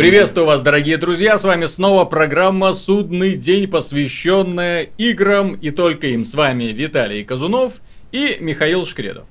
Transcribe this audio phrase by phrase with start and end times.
[0.00, 6.24] Приветствую вас, дорогие друзья, с вами снова программа «Судный день», посвященная играм и только им.
[6.24, 7.74] С вами Виталий Казунов
[8.10, 9.26] и Михаил Шкредов.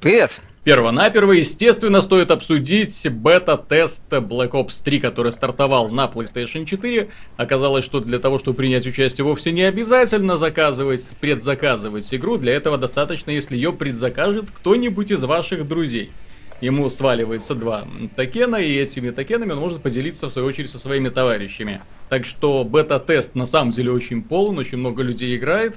[0.00, 0.40] Привет!
[0.62, 7.08] Первонаперво, естественно, стоит обсудить бета-тест Black Ops 3, который стартовал на PlayStation 4.
[7.36, 12.38] Оказалось, что для того, чтобы принять участие, вовсе не обязательно заказывать, предзаказывать игру.
[12.38, 16.12] Для этого достаточно, если ее предзакажет кто-нибудь из ваших друзей.
[16.60, 17.86] Ему сваливается два
[18.16, 21.80] токена, и этими токенами он может поделиться, в свою очередь, со своими товарищами.
[22.08, 25.76] Так что бета-тест на самом деле очень полон, очень много людей играет,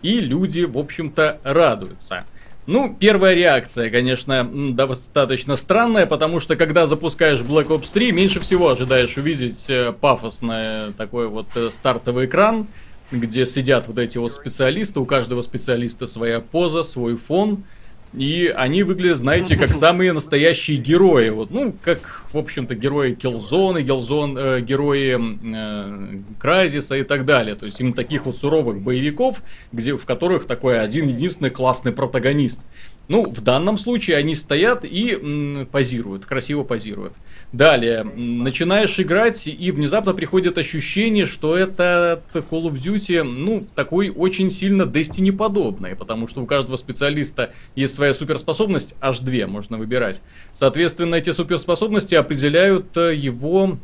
[0.00, 2.24] и люди, в общем-то, радуются.
[2.66, 8.68] Ну, первая реакция, конечно, достаточно странная, потому что когда запускаешь Black Ops 3, меньше всего
[8.68, 12.68] ожидаешь увидеть э, пафосный такой вот э, стартовый экран,
[13.10, 17.64] где сидят вот эти вот специалисты, у каждого специалиста своя поза, свой фон,
[18.14, 21.30] и они выглядят, знаете, как самые настоящие герои.
[21.30, 27.54] Вот, ну, как, в общем-то, герои Киллзона, Гелзон, э, герои э, Кразиса и так далее.
[27.54, 29.42] То есть именно таких вот суровых боевиков,
[29.72, 32.60] где, в которых такой один единственный классный протагонист.
[33.08, 37.14] Ну, в данном случае они стоят и м, позируют, красиво позируют.
[37.52, 44.50] Далее, начинаешь играть, и внезапно приходит ощущение, что это Call of Duty, ну, такой очень
[44.50, 50.22] сильно Destiny подобный, потому что у каждого специалиста есть своя суперспособность, аж две можно выбирать.
[50.54, 53.78] Соответственно, эти суперспособности определяют э, его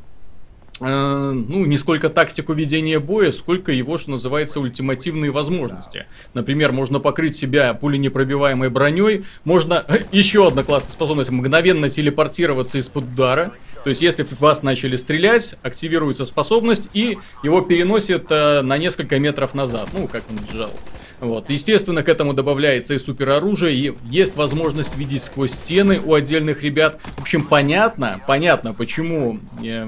[0.81, 6.07] ну, не сколько тактику ведения боя, сколько его, что называется, ультимативные возможности.
[6.35, 13.53] Например, можно покрыть себя пуленепробиваемой броней, можно, еще одна классная способность, мгновенно телепортироваться из-под удара.
[13.85, 19.19] То есть, если в вас начали стрелять, активируется способность и его переносит э, на несколько
[19.19, 20.73] метров назад, ну, как он бежал.
[21.21, 21.51] Вот.
[21.51, 26.99] Естественно, к этому добавляется и супероружие, и есть возможность видеть сквозь стены у отдельных ребят.
[27.17, 29.87] В общем, понятно, понятно, почему, э,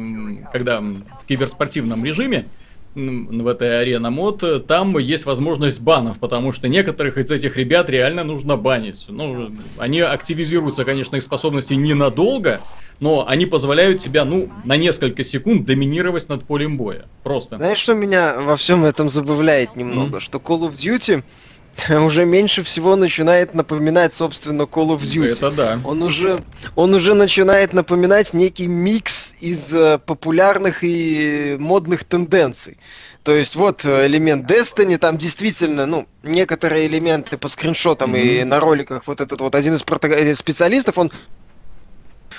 [0.53, 2.47] когда в киберспортивном режиме
[2.95, 8.25] в этой арена мод, там есть возможность банов, потому что некоторых из этих ребят реально
[8.25, 9.07] нужно банить.
[9.09, 12.61] Ну, они активизируются, конечно, их способности ненадолго,
[12.99, 17.07] но они позволяют тебя, ну, на несколько секунд доминировать над полем боя.
[17.23, 17.57] Просто.
[17.57, 20.19] Знаешь, что меня во всем этом забавляет немного?
[20.19, 20.21] Mm.
[20.21, 21.23] Что Call of Duty
[22.05, 25.33] уже меньше всего начинает напоминать, собственно, Call of Duty.
[25.33, 25.81] Это да.
[25.85, 26.41] Он уже,
[26.77, 32.79] он уже начинает напоминать некий микс из э, популярных и модных тенденций.
[33.23, 38.41] То есть вот э, элемент Destiny, там действительно, ну, некоторые элементы по скриншотам mm-hmm.
[38.41, 39.85] и на роликах, вот этот вот один из.
[40.03, 41.13] Э, специалистов, он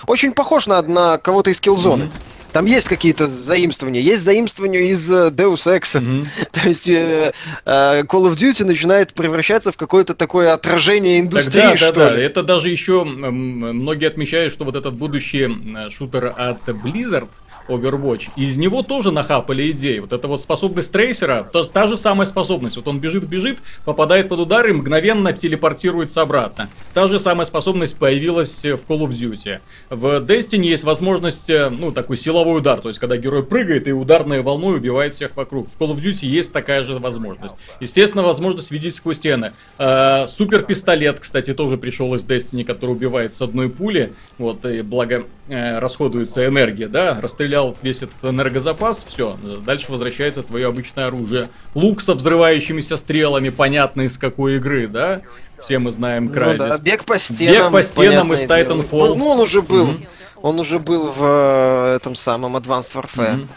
[0.08, 2.04] очень похож на, на кого-то из Killzone.
[2.04, 2.31] Mm-hmm.
[2.52, 4.02] Там есть какие-то заимствования.
[4.02, 6.02] Есть заимствования из э, Deus Ex.
[6.02, 6.28] Mm-hmm.
[6.52, 7.34] То есть э,
[7.66, 12.18] э, Call of Duty начинает превращаться в какое-то такое отражение индустрии, Тогда, что да, ли.
[12.18, 12.22] Да.
[12.22, 15.50] Это даже еще многие отмечают, что вот этот будущий
[15.90, 17.30] шутер от Blizzard,
[17.68, 18.30] Overwatch.
[18.36, 20.00] Из него тоже нахапали идеи.
[20.00, 22.76] Вот эта вот способность трейсера, та, та же самая способность.
[22.76, 26.70] Вот он бежит-бежит, попадает под удар и мгновенно телепортируется обратно.
[26.94, 29.60] Та же самая способность появилась в Call of Duty.
[29.90, 32.82] В Destiny есть возможность, э, ну, такой силовой удар.
[32.82, 35.70] То есть, когда герой прыгает и ударной волной убивает всех вокруг.
[35.70, 37.56] В Call of Duty есть такая же возможность.
[37.80, 39.54] Естественно, возможность видеть сквозь стены.
[39.78, 44.14] Э, супер пистолет, кстати, тоже пришел из Destiny, который убивает с одной пули.
[44.38, 50.44] Вот, и благо э, расходуется энергия, да, расстрелял расстрелял весь этот энергозапас, все, дальше возвращается
[50.44, 51.50] твое обычное оружие.
[51.76, 55.22] Лук со взрывающимися стрелами, понятно из какой игры, да?
[55.60, 56.58] Все мы знаем Crysis.
[56.58, 57.54] Ну да, бег по стенам.
[57.54, 59.16] Бег по стенам из Titanfall.
[59.16, 59.90] Ну, он уже был.
[59.90, 60.08] Mm-hmm.
[60.42, 63.10] Он уже был в э, этом самом Advanced Warfare.
[63.16, 63.48] Mm-hmm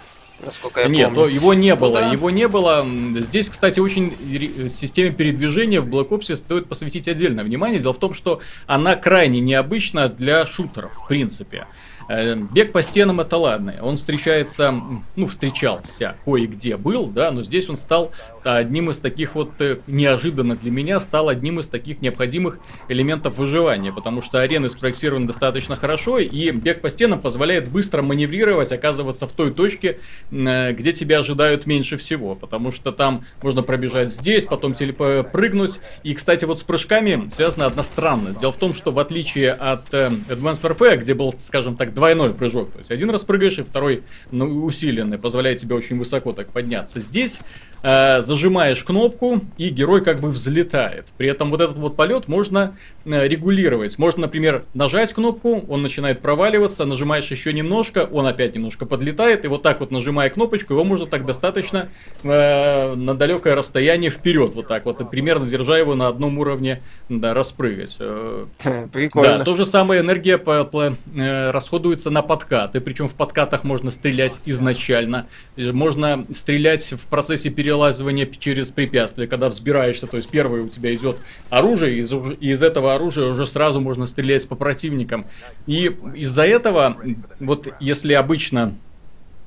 [0.45, 1.35] насколько я Нет, помню.
[1.35, 2.13] его не было, ну, да.
[2.13, 2.87] его не было.
[3.17, 7.81] Здесь, кстати, очень системе передвижения в Black Ops стоит посвятить отдельное внимание.
[7.81, 11.67] Дело в том, что она крайне необычна для шутеров, в принципе.
[12.09, 13.75] Э, бег по стенам это ладно.
[13.81, 14.75] Он встречается,
[15.17, 18.11] ну, встречался кое-где был, да, но здесь он стал
[18.43, 22.59] одним из таких вот, э, неожиданно для меня, стал одним из таких необходимых
[22.89, 28.73] элементов выживания, потому что арены спроектированы достаточно хорошо, и бег по стенам позволяет быстро маневрировать,
[28.73, 30.01] оказываться в той точке,
[30.31, 36.15] э, где тебя ожидают меньше всего, потому что там можно пробежать здесь, потом прыгнуть, и,
[36.15, 38.41] кстати, вот с прыжками связана одна странность.
[38.41, 42.73] Дело в том, что в отличие от Advanced Warfare, где был, скажем так, двойной прыжок.
[42.73, 47.01] То есть один раз прыгаешь, и второй ну, усиленный, позволяет тебе очень высоко так подняться.
[47.01, 47.41] Здесь
[47.83, 51.07] э, зажимаешь кнопку, и герой как бы взлетает.
[51.17, 53.99] При этом вот этот вот полет можно э, регулировать.
[53.99, 59.49] Можно, например, нажать кнопку, он начинает проваливаться, нажимаешь еще немножко, он опять немножко подлетает, и
[59.49, 61.89] вот так вот нажимая кнопочку, его можно так достаточно
[62.23, 67.35] э, на далекое расстояние вперед, вот так вот, примерно держа его на одном уровне, да,
[67.35, 67.97] распрыгать.
[68.01, 68.47] Э,
[68.93, 69.39] Прикольно.
[69.39, 71.51] Да, то же самое энергия по, по, э,
[71.85, 75.27] расходуется на подкаты, причем в подкатах можно стрелять изначально,
[75.57, 80.95] э, можно стрелять в процессе перелазывания через препятствия, когда взбираешься, то есть первое у тебя
[80.95, 81.19] идет
[81.51, 85.27] оружие, и из, из этого оружия уже сразу можно стрелять по противникам.
[85.67, 86.97] И из-за этого,
[87.39, 88.75] вот если обычно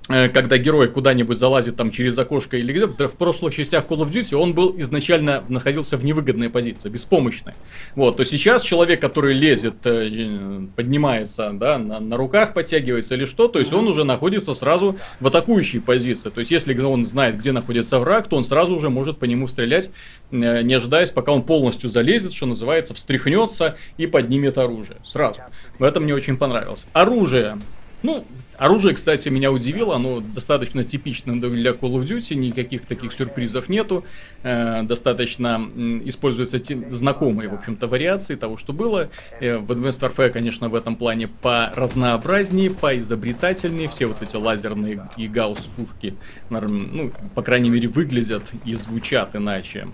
[0.08, 4.36] когда герой куда-нибудь залазит там через окошко или где-то, в прошлых частях Call of Duty
[4.36, 7.54] он был изначально находился в невыгодной позиции, беспомощной.
[7.96, 13.48] Вот, то сейчас человек, который лезет, э, поднимается, да, на, на руках подтягивается или что,
[13.48, 16.30] то есть он уже находится сразу в атакующей позиции.
[16.30, 19.48] То есть если он знает, где находится враг, то он сразу уже может по нему
[19.48, 19.90] стрелять,
[20.32, 24.98] э, не ожидаясь, пока он полностью залезет, что называется, встряхнется и поднимет оружие.
[25.04, 25.42] Сразу.
[25.80, 26.88] В этом мне очень понравилось.
[26.94, 27.58] Оружие.
[28.04, 28.26] Ну,
[28.58, 34.04] Оружие, кстати, меня удивило, оно достаточно типично для Call of Duty, никаких таких сюрпризов нету,
[34.42, 35.62] э, достаточно
[36.06, 39.10] используются те, знакомые, в общем-то, вариации того, что было.
[39.40, 44.36] Э, в Advanced Warfare, конечно, в этом плане по разнообразнее, по изобретательнее, все вот эти
[44.36, 46.16] лазерные и гаусс-пушки,
[46.50, 49.88] ну, по крайней мере, выглядят и звучат иначе.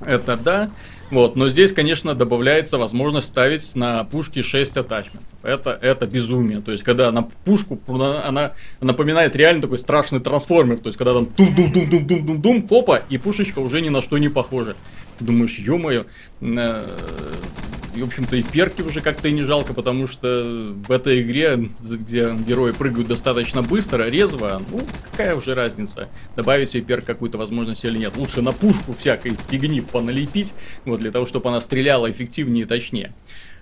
[0.00, 0.70] Это да.
[1.10, 5.28] Вот, но здесь, конечно, добавляется возможность ставить на пушки 6 атачментов.
[5.42, 6.60] Это, это безумие.
[6.60, 10.78] То есть, когда на пушку, она напоминает реально такой страшный трансформер.
[10.78, 14.76] То есть, когда там тум-дум-дум-дум-дум-дум, хопа, и пушечка уже ни на что не похожа.
[15.20, 16.06] Думаешь, ё-моё,
[16.40, 16.82] э,
[17.94, 21.70] и, в общем-то, и перки уже как-то и не жалко, потому что в этой игре,
[21.80, 24.80] где герои прыгают достаточно быстро, резво, ну,
[25.10, 28.16] какая уже разница, добавить себе перк какую-то возможность или нет.
[28.16, 30.54] Лучше на пушку всякой фигни поналепить,
[30.84, 33.12] вот, для того, чтобы она стреляла эффективнее и точнее.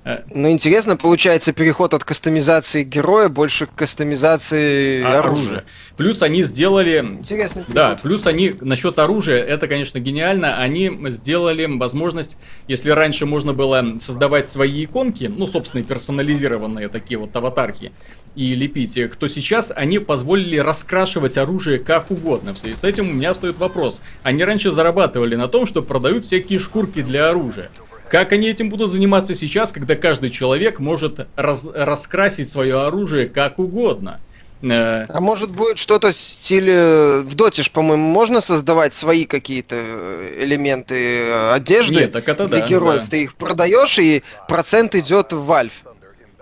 [0.04, 5.42] Э, ну, интересно, получается переход от кастомизации героя больше к кастомизации а, оружия.
[5.42, 5.64] оружия.
[5.96, 6.98] Плюс они сделали...
[6.98, 7.64] Интересно.
[7.68, 13.98] Да, плюс они, насчет оружия, это, конечно, гениально, они сделали возможность, если раньше можно было
[14.00, 17.92] создавать свои иконки, ну, собственно, персонализированные такие вот аватарки,
[18.34, 22.54] и лепить их, то сейчас они позволили раскрашивать оружие как угодно.
[22.54, 24.00] В связи с этим у меня стоит вопрос.
[24.22, 27.70] Они раньше зарабатывали на том, что продают всякие шкурки для оружия.
[28.12, 33.58] Как они этим будут заниматься сейчас, когда каждый человек может раз раскрасить свое оружие как
[33.58, 34.20] угодно?
[34.60, 37.20] Э, а может будет что-то в стиле...
[37.24, 42.58] В Доте по-моему, можно создавать свои какие-то э, элементы э, одежды Нет, так это для
[42.58, 43.00] да, героев.
[43.04, 43.06] Да.
[43.12, 45.72] Ты их продаешь, и процент идет в Valve.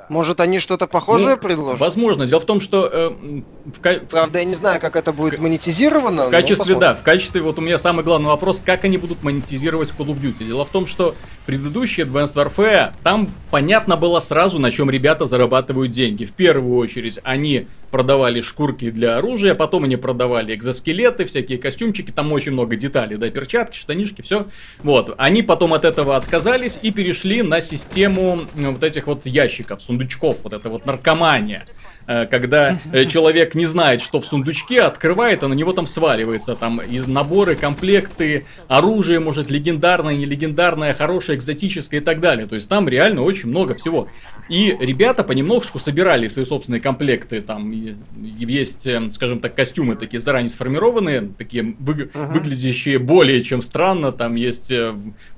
[0.09, 1.79] Может, они что-то похожее ну, предложат?
[1.79, 2.27] Возможно.
[2.27, 2.91] Дело в том, что...
[2.93, 4.07] Э, в...
[4.07, 6.27] Правда, я не знаю, как это будет монетизировано.
[6.27, 9.91] В качестве, да, в качестве, вот у меня самый главный вопрос, как они будут монетизировать
[9.97, 10.45] Call of Duty.
[10.45, 11.15] Дело в том, что
[11.47, 16.25] предыдущий Advanced Warfare, там понятно было сразу, на чем ребята зарабатывают деньги.
[16.25, 22.33] В первую очередь, они продавали шкурки для оружия, потом они продавали экзоскелеты, всякие костюмчики, там
[22.33, 24.47] очень много деталей, да, перчатки, штанишки, все.
[24.83, 30.39] Вот, они потом от этого отказались и перешли на систему вот этих вот ящиков, сундучков,
[30.45, 31.67] вот это вот наркомания.
[32.11, 36.57] Э, когда э, человек не знает, что в сундучке, открывает, а на него там сваливается
[36.57, 42.49] там из наборы, комплекты, оружие, может, легендарное, нелегендарное, хорошее, экзотическое и так далее.
[42.49, 44.09] То есть там реально очень много всего.
[44.49, 47.43] И ребята понемножку собирали свои собственные комплекты.
[47.43, 52.33] Там есть, э, скажем так, костюмы такие заранее сформированные, такие вы, uh-huh.
[52.33, 54.11] выглядящие более чем странно.
[54.11, 54.73] Там есть,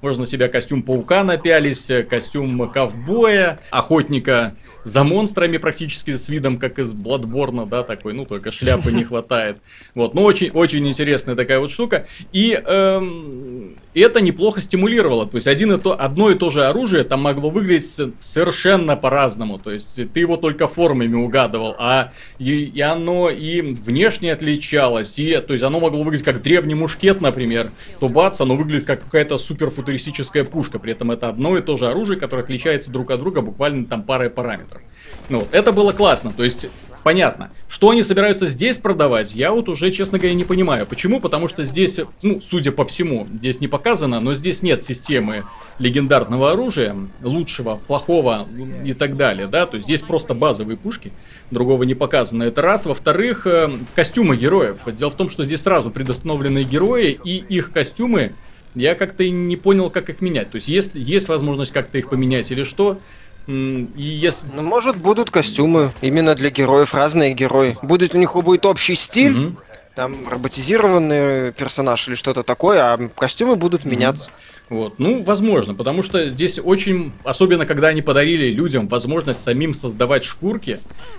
[0.00, 6.78] можно на себя костюм паука напялись, костюм ковбоя, охотника за монстрами практически с видом как
[6.78, 9.58] из Бладборна, да, такой, ну, только шляпы не хватает.
[9.96, 12.06] Вот, но очень, очень интересная такая вот штука.
[12.32, 15.26] И эм, это неплохо стимулировало.
[15.26, 19.58] То есть, один и то, одно и то же оружие там могло выглядеть совершенно по-разному.
[19.58, 25.36] То есть, ты его только формами угадывал, а и, и оно и внешне отличалось, и,
[25.38, 27.70] то есть, оно могло выглядеть как древний мушкет, например,
[28.00, 30.78] то бац, оно выглядит как какая-то суперфутуристическая пушка.
[30.78, 34.02] При этом это одно и то же оружие, которое отличается друг от друга буквально там
[34.02, 34.82] парой параметров.
[35.28, 36.32] Ну, это было классно.
[36.32, 36.68] То есть,
[37.02, 37.50] понятно.
[37.68, 40.86] Что они собираются здесь продавать, я вот уже, честно говоря, не понимаю.
[40.86, 41.20] Почему?
[41.20, 45.44] Потому что здесь, ну, судя по всему, здесь не показано, но здесь нет системы
[45.78, 48.46] легендарного оружия, лучшего, плохого
[48.84, 51.12] и так далее, да, то есть здесь просто базовые пушки,
[51.50, 52.44] другого не показано.
[52.44, 52.86] Это раз.
[52.86, 54.78] Во-вторых, э, костюмы героев.
[54.86, 58.32] Дело в том, что здесь сразу предустановлены герои и их костюмы,
[58.74, 60.50] я как-то не понял, как их менять.
[60.50, 62.98] То есть, есть, есть возможность как-то их поменять или что,
[63.46, 64.46] и если...
[64.54, 67.76] Ну, может, будут костюмы именно для героев, разные герои.
[67.82, 69.56] Будет у них будет общий стиль, mm-hmm.
[69.94, 73.90] там роботизированный персонаж или что-то такое, а костюмы будут mm-hmm.
[73.90, 74.30] меняться.
[74.72, 74.98] Вот.
[74.98, 80.78] Ну, возможно, потому что здесь очень, особенно когда они подарили людям возможность самим создавать шкурки,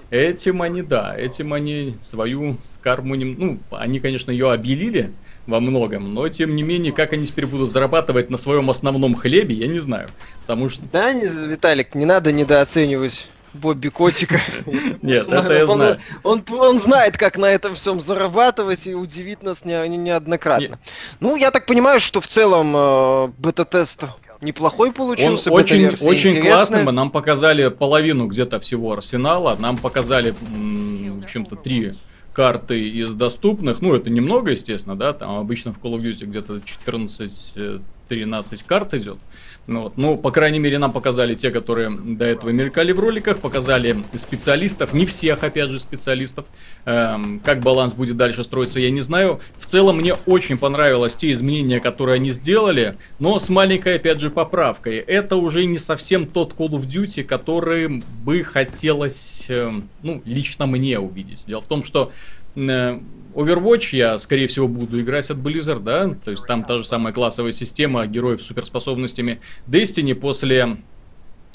[0.09, 5.11] этим они, да, этим они свою карму, не, ну, они, конечно, ее обелили
[5.45, 9.55] во многом, но тем не менее, как они теперь будут зарабатывать на своем основном хлебе,
[9.55, 10.09] я не знаю,
[10.41, 10.81] потому что...
[10.91, 14.41] Да, не, Виталик, не надо недооценивать Бобби Котика.
[15.01, 15.99] Нет, это я знаю.
[16.23, 20.63] Он, он, он знает, как на этом всем зарабатывать и удивит нас не, не, неоднократно.
[20.63, 20.79] Нет.
[21.19, 24.05] Ну, я так понимаю, что в целом э, бета-тест
[24.41, 25.51] неплохой получился.
[25.51, 26.83] Он очень, очень классный.
[26.83, 29.55] Нам показали половину где-то всего арсенала.
[29.59, 31.93] Нам показали, в общем-то, три
[32.33, 33.81] карты из доступных.
[33.81, 35.13] Ну, это немного, естественно, да.
[35.13, 39.19] Там обычно в Call of Duty где-то 14-13 карт идет.
[39.65, 39.93] Ну, вот.
[39.95, 44.93] ну, по крайней мере, нам показали те, которые до этого мелькали в роликах, показали специалистов,
[44.93, 46.45] не всех, опять же, специалистов.
[46.83, 49.39] Эм, как баланс будет дальше строиться, я не знаю.
[49.57, 54.29] В целом, мне очень понравилось те изменения, которые они сделали, но с маленькой, опять же,
[54.29, 54.97] поправкой.
[54.97, 60.99] Это уже не совсем тот Call of Duty, который бы хотелось, э, ну, лично мне
[60.99, 61.45] увидеть.
[61.47, 62.11] Дело в том, что
[62.55, 67.13] Overwatch я, скорее всего, буду играть от Blizzard, да, то есть там та же самая
[67.13, 69.39] классовая система героев с суперспособностями.
[69.67, 70.77] Destiny после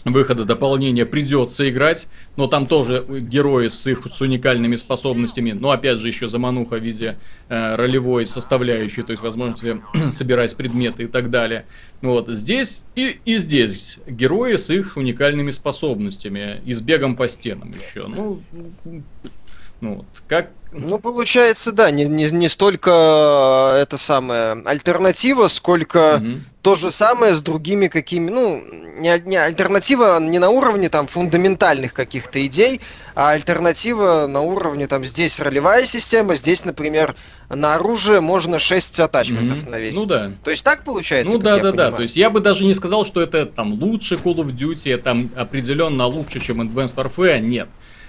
[0.05, 5.99] выхода дополнения придется играть, но там тоже герои с их с уникальными способностями, но опять
[5.99, 7.17] же еще замануха в виде
[7.49, 11.67] э, ролевой составляющей, то есть возможности собирать предметы и так далее.
[12.01, 17.73] Вот здесь и, и здесь герои с их уникальными способностями и с бегом по стенам
[17.73, 18.07] еще.
[18.07, 18.41] Ну,
[19.81, 26.17] ну вот, как ну, получается, да, не, не, не столько э, это самое альтернатива, сколько
[26.17, 26.41] угу.
[26.61, 28.63] то же самое с другими какими, ну,
[28.99, 32.83] не, не альтернатива не на уровне там фундаментальных каких-то идей,
[33.15, 37.17] а альтернатива на уровне там здесь ролевая система, здесь, например,
[37.49, 39.97] на оружие можно 6 атачментов mm навесить.
[39.97, 40.33] Ну да.
[40.45, 41.33] То есть так получается?
[41.33, 41.91] Ну да, да, понимаю?
[41.93, 41.97] да.
[41.97, 45.29] То есть я бы даже не сказал, что это там лучше Call of Duty, это
[45.41, 47.69] определенно лучше, чем Advanced Warfare, нет.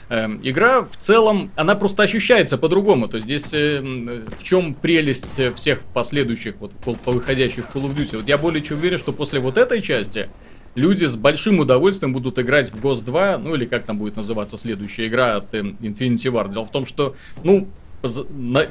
[0.09, 3.07] Эм, игра в целом, она просто ощущается по-другому.
[3.07, 6.73] То есть здесь э, в чем прелесть всех последующих, вот
[7.05, 8.17] выходящих Call of Duty.
[8.17, 10.29] Вот я более чем уверен, что после вот этой части
[10.75, 14.57] люди с большим удовольствием будут играть в Ghost 2, ну или как там будет называться
[14.57, 16.53] следующая игра от э, Infinity Ward.
[16.53, 17.67] Дело в том, что, ну,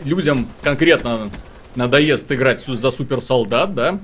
[0.04, 1.30] людям конкретно
[1.75, 4.00] надоест играть за суперсолдат, да,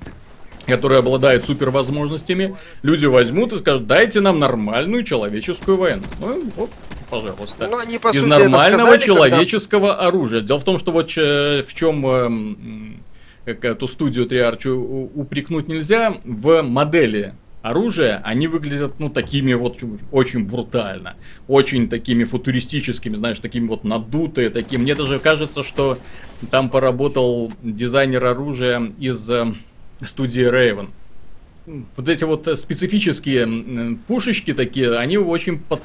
[0.66, 6.02] который обладает супервозможностями, люди возьмут и скажут, дайте нам нормальную человеческую войну.
[6.20, 6.70] Ну, вот,
[7.10, 7.68] пожалуйста.
[7.68, 10.06] Ну, они, по Из сути, нормального сказали, человеческого когда...
[10.06, 10.40] оружия.
[10.40, 13.00] Дело в том, что вот э, в чем
[13.46, 14.74] э, эту студию Триарчу
[15.14, 19.78] упрекнуть нельзя, в модели оружия, они выглядят, ну, такими вот
[20.12, 21.16] очень брутально,
[21.48, 24.78] очень такими футуристическими, знаешь, такими вот надутые, такие.
[24.78, 25.96] Мне даже кажется, что
[26.50, 29.54] там поработал дизайнер оружия из э,
[30.02, 30.88] студии Raven.
[31.66, 35.80] Вот эти вот э, специфические пушечки такие, они очень под...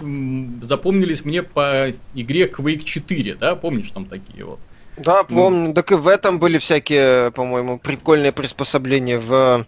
[0.62, 4.60] запомнились мне по игре Quake 4, да, помнишь там такие вот?
[4.98, 5.70] Да, помню.
[5.70, 5.74] Ну.
[5.74, 9.66] Так и в этом были всякие, по-моему, прикольные приспособления в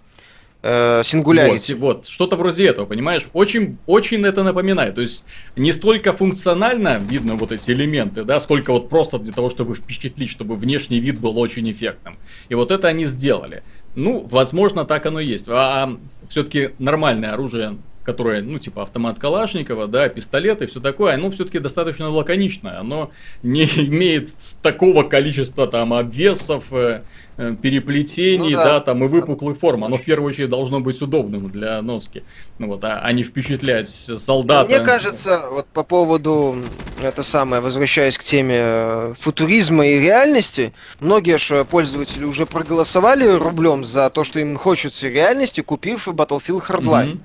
[0.62, 1.76] э, Singularity.
[1.76, 3.28] Вот, вот, что-то вроде этого, понимаешь?
[3.34, 4.96] Очень, очень это напоминает.
[4.96, 5.24] То есть
[5.56, 10.30] не столько функционально видно вот эти элементы, да, сколько вот просто для того, чтобы впечатлить,
[10.30, 12.18] чтобы внешний вид был очень эффектным.
[12.50, 13.64] И вот это они сделали.
[13.96, 15.48] Ну, возможно, так оно и есть.
[15.50, 15.98] А
[16.30, 21.60] все-таки нормальное оружие, которое, ну, типа автомат Калашникова, да, пистолет и все такое, оно все-таки
[21.60, 22.80] достаточно лаконичное.
[22.80, 23.12] Оно
[23.44, 27.04] не имеет такого количества там обвесов, э,
[27.42, 28.66] Э, переплетений, ну, да.
[28.66, 29.84] да, там и выпуклых форм.
[29.84, 32.22] Оно в первую очередь должно быть удобным для носки.
[32.60, 34.70] Ну вот, а, а не впечатлять солдата.
[34.70, 36.58] Мне кажется, вот по поводу
[37.02, 43.86] это самое, возвращаясь к теме э, футуризма и реальности, многие же пользователи уже проголосовали рублем
[43.86, 47.14] за то, что им хочется реальности, купив Battlefield Hardline.
[47.14, 47.20] Mm-hmm.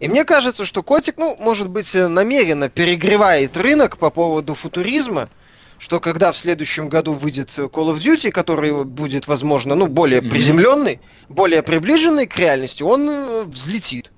[0.00, 5.28] И мне кажется, что котик, ну, может быть, намеренно перегревает рынок по поводу футуризма,
[5.78, 11.00] что когда в следующем году выйдет Call of Duty, который будет, возможно, ну, более приземленный,
[11.28, 14.12] более приближенный к реальности, он э, взлетит.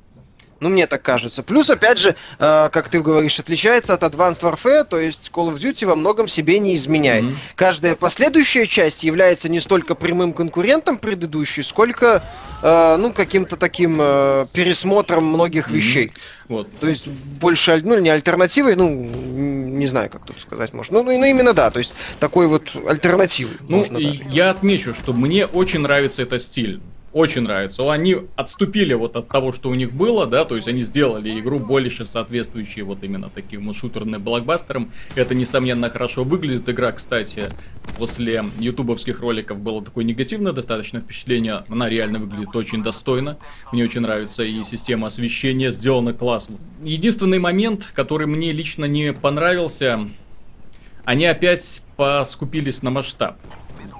[0.60, 1.42] Ну, мне так кажется.
[1.42, 5.56] Плюс, опять же, э, как ты говоришь, отличается от Advanced Warfare, то есть Call of
[5.56, 7.24] Duty во многом себе не изменяет.
[7.24, 7.36] Mm-hmm.
[7.56, 12.22] Каждая последующая часть является не столько прямым конкурентом предыдущей, сколько,
[12.62, 15.74] э, ну, каким-то таким э, пересмотром многих mm-hmm.
[15.74, 16.12] вещей.
[16.48, 16.68] Вот.
[16.78, 20.98] То есть больше, ну, не альтернативой, ну, не знаю, как тут сказать можно.
[20.98, 23.56] Ну, ну, ну именно да, то есть такой вот альтернативой.
[23.66, 23.86] Ну,
[24.28, 26.80] я отмечу, что мне очень нравится этот стиль
[27.12, 27.90] очень нравится.
[27.90, 31.58] Они отступили вот от того, что у них было, да, то есть они сделали игру
[31.58, 34.92] больше соответствующей вот именно таким шутерным блокбастерам.
[35.16, 36.68] Это, несомненно, хорошо выглядит.
[36.68, 37.44] Игра, кстати,
[37.98, 41.64] после ютубовских роликов было такое негативное достаточно впечатление.
[41.68, 43.38] Она реально выглядит очень достойно.
[43.72, 46.58] Мне очень нравится и система освещения сделана классно.
[46.82, 50.08] Единственный момент, который мне лично не понравился,
[51.04, 53.36] они опять поскупились на масштаб.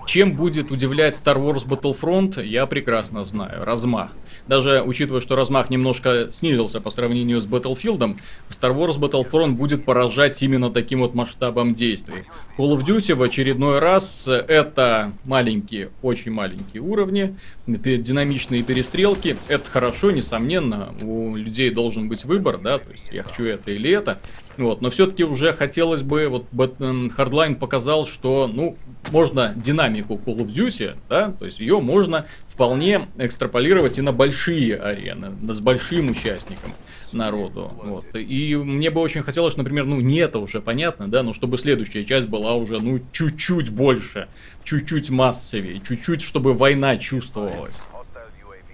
[0.07, 3.64] Чем будет удивлять Star Wars Battlefront, я прекрасно знаю.
[3.64, 4.11] Размах.
[4.49, 8.16] Даже учитывая, что размах немножко снизился по сравнению с Battlefield,
[8.49, 12.25] Star Wars Battlefront будет поражать именно таким вот масштабом действий.
[12.59, 19.37] Call of Duty в очередной раз это маленькие, очень маленькие уровни, динамичные перестрелки.
[19.49, 20.92] Это хорошо, несомненно.
[21.02, 24.21] У людей должен быть выбор, да, то есть я хочу это или это.
[24.61, 28.76] Вот, но все-таки уже хотелось бы, вот Hardline показал, что, ну,
[29.11, 34.76] можно динамику Call of Duty, да, то есть ее можно вполне экстраполировать и на большие
[34.76, 36.73] арены, с большим участником
[37.14, 37.73] народу.
[37.83, 38.05] Вот.
[38.14, 42.05] И мне бы очень хотелось, например, ну не это уже понятно, да, но чтобы следующая
[42.05, 44.29] часть была уже, ну, чуть-чуть больше,
[44.62, 47.85] чуть-чуть массовее, чуть-чуть, чтобы война чувствовалась.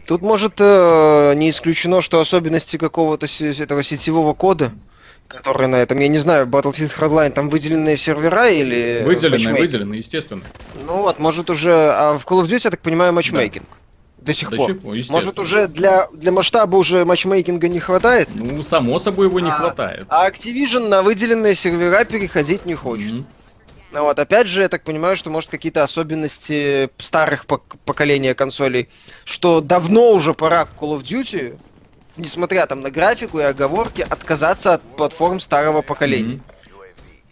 [0.06, 4.72] Тут может э, не исключено, что особенности какого-то этого сетевого кода
[5.28, 9.02] которые на этом, я не знаю, Battlefield Hardline, там выделенные сервера или...
[9.04, 10.42] Выделенные, выделенные, естественно.
[10.86, 13.66] Ну вот, может уже, а в Call of Duty, я так понимаю, матчмейкинг.
[13.68, 13.76] Да.
[14.18, 14.70] До сих До пор.
[14.72, 18.28] Сих пор может уже для, для масштаба уже матчмейкинга не хватает?
[18.34, 20.06] Ну, само собой его не а, хватает.
[20.08, 23.12] А Activision на выделенные сервера переходить не хочет.
[23.12, 23.24] Mm-hmm.
[23.92, 28.88] Ну вот, опять же, я так понимаю, что может какие-то особенности старых пок- поколения консолей,
[29.24, 31.56] что давно уже пора Call of Duty
[32.16, 36.36] несмотря там на графику и оговорки, отказаться от платформ старого поколения.
[36.36, 36.55] Mm-hmm.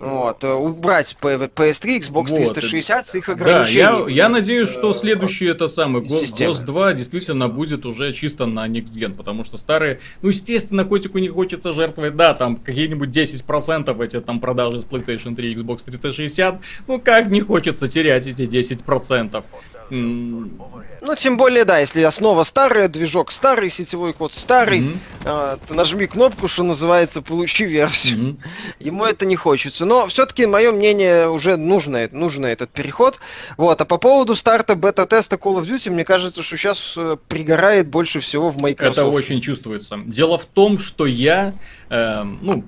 [0.04, 4.04] Вот, э, убрать PS3, Xbox 360 с их ограничениями.
[4.04, 8.66] Да, я, я надеюсь, что следующий это самый GOS 2 действительно будет уже чисто на
[8.66, 14.04] Next Gen, потому что старые, ну, естественно, котику не хочется жертвовать, да, там какие-нибудь 10%
[14.04, 19.42] эти там продажи с PlayStation 3 Xbox 360, ну, как не хочется терять эти 10%.
[19.90, 24.98] Ну, тем более, да, если основа старая, движок старый, сетевой код старый, mm-hmm.
[25.26, 28.18] э, ты нажми кнопку, что называется, получи версию.
[28.18, 28.36] Mm-hmm.
[28.80, 29.84] Ему это не хочется.
[29.84, 33.18] Но все-таки, мое мнение, уже нужно, нужно этот переход.
[33.56, 33.80] Вот.
[33.80, 38.20] А по поводу старта бета-теста Call of Duty, мне кажется, что сейчас э, пригорает больше
[38.20, 38.98] всего в Microsoft.
[38.98, 39.98] Это очень чувствуется.
[40.04, 41.54] Дело в том, что я,
[41.90, 42.64] э, ну,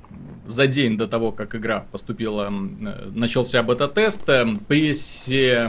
[0.46, 5.68] за день до того, как игра поступила, э, начался бета-тест, э, прессе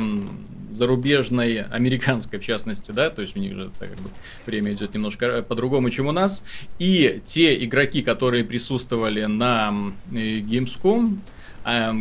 [0.77, 4.09] зарубежной, американской в частности, да, то есть у них же так, как бы,
[4.45, 6.43] время идет немножко э, по-другому, чем у нас.
[6.79, 9.73] И те игроки, которые присутствовали на
[10.11, 11.21] э, Gamescom, эм,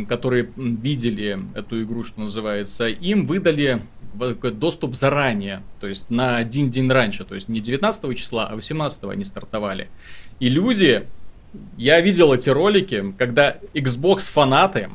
[0.07, 3.81] которые видели эту игру, что называется, им выдали
[4.13, 9.03] доступ заранее, то есть на один день раньше, то есть не 19 числа, а 18
[9.03, 9.89] они стартовали.
[10.39, 11.07] И люди,
[11.77, 14.89] я видел эти ролики, когда Xbox фанаты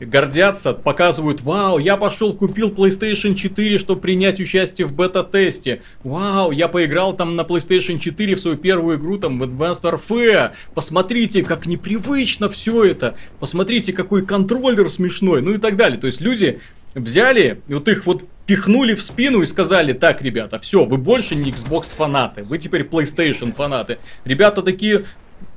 [0.00, 5.82] гордятся, показывают, вау, я пошел купил PlayStation 4, чтобы принять участие в бета-тесте.
[6.02, 10.52] Вау, я поиграл там на PlayStation 4 в свою первую игру, там, в Advanced Warfare.
[10.74, 13.16] Посмотрите, как непривычно все это.
[13.38, 15.98] Посмотрите, какой контроллер смешной, ну и так далее.
[15.98, 16.60] То есть люди
[16.94, 21.34] взяли и вот их вот пихнули в спину и сказали, так, ребята, все, вы больше
[21.34, 23.98] не Xbox фанаты, вы теперь PlayStation фанаты.
[24.24, 25.04] Ребята такие,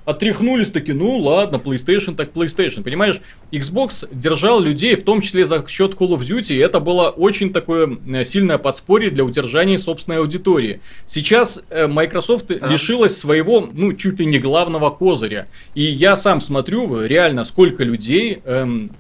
[0.06, 2.84] отряхнулись таки, ну ладно, PlayStation так PlayStation.
[2.84, 3.20] Понимаешь,
[3.52, 7.52] Xbox держал людей, в том числе за счет Call of Duty, и это было очень
[7.52, 10.82] такое э, сильное подспорье для удержания собственной аудитории.
[11.08, 12.68] Сейчас э, Microsoft а.
[12.68, 15.48] лишилась своего, ну, чуть ли не главного козыря.
[15.74, 18.91] И я сам смотрю, реально, сколько людей эм,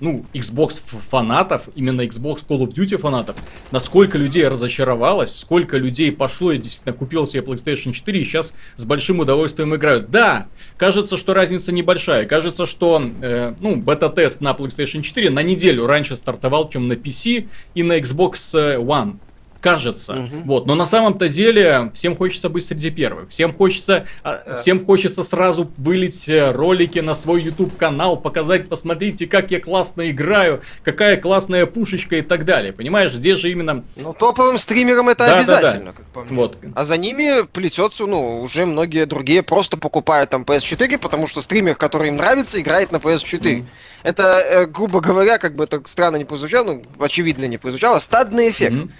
[0.00, 3.36] ну, Xbox фанатов, именно Xbox Call of Duty фанатов,
[3.70, 8.84] насколько людей разочаровалось, сколько людей пошло и действительно купил себе PlayStation 4 и сейчас с
[8.84, 10.10] большим удовольствием играют.
[10.10, 12.26] Да, кажется, что разница небольшая.
[12.26, 17.48] Кажется, что, э, ну, бета-тест на PlayStation 4 на неделю раньше стартовал, чем на PC
[17.74, 18.32] и на Xbox
[18.78, 19.18] One
[19.60, 20.12] кажется.
[20.12, 20.42] Угу.
[20.46, 23.30] Вот, но на самом-то деле всем хочется быть среди первых.
[23.30, 24.56] Всем хочется, да.
[24.58, 30.10] всем хочется сразу вылить э, ролики на свой YouTube канал, показать, посмотрите, как я классно
[30.10, 32.72] играю, какая классная пушечка и так далее.
[32.72, 33.84] Понимаешь, здесь же именно.
[33.96, 35.96] Ну топовым стримерам это да, обязательно, да, да.
[35.96, 36.36] как по мне.
[36.36, 36.58] Вот.
[36.74, 41.76] А за ними плетется, ну уже многие другие просто покупают там PS4, потому что стример,
[41.76, 43.40] который им нравится, играет на PS4.
[43.40, 43.64] Mm.
[44.02, 48.50] Это, э, грубо говоря, как бы это странно не прозвучало, ну очевидно не прозвучало, стадный
[48.50, 48.72] эффект.
[48.72, 48.90] Mm-hmm.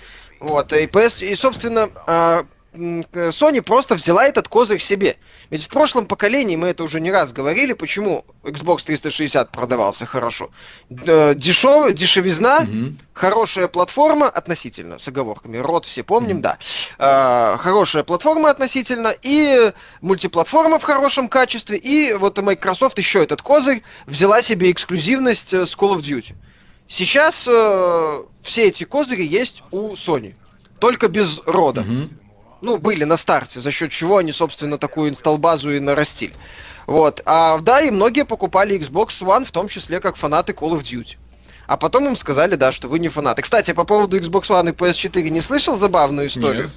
[0.41, 5.17] Вот, и, PS, и собственно, а, Sony просто взяла этот козырь себе.
[5.51, 10.51] Ведь в прошлом поколении, мы это уже не раз говорили, почему Xbox 360 продавался хорошо.
[10.89, 12.95] Дешев, дешевизна, угу.
[13.13, 16.43] хорошая платформа относительно, с оговорками, рот все помним, угу.
[16.43, 16.59] да.
[16.99, 23.83] А, хорошая платформа относительно, и мультиплатформа в хорошем качестве, и вот Microsoft еще этот козырь
[24.07, 26.35] взяла себе эксклюзивность э, с Call of Duty.
[26.91, 30.35] Сейчас э, все эти козыри есть у Sony.
[30.81, 31.83] Только без рода.
[31.83, 32.09] Угу.
[32.63, 36.35] Ну, были на старте, за счет чего они, собственно, такую инсталл-базу и нарастили.
[36.87, 37.23] Вот.
[37.25, 41.17] А да, и многие покупали Xbox One, в том числе как фанаты Call of Duty.
[41.69, 43.43] А потом им сказали, да, что вы не фанаты.
[43.43, 46.65] Кстати, по поводу Xbox One и PS4 не слышал забавную историю?
[46.65, 46.73] Нет.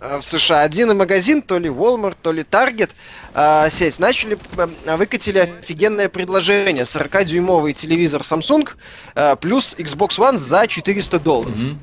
[0.00, 2.90] А, в США один магазин, то ли Walmart, то ли Target,
[3.34, 6.84] э, сеть, начали, э, выкатили офигенное предложение.
[6.84, 8.66] 40-дюймовый телевизор Samsung
[9.14, 11.54] э, плюс Xbox One за 400 долларов.
[11.54, 11.76] Mm-hmm.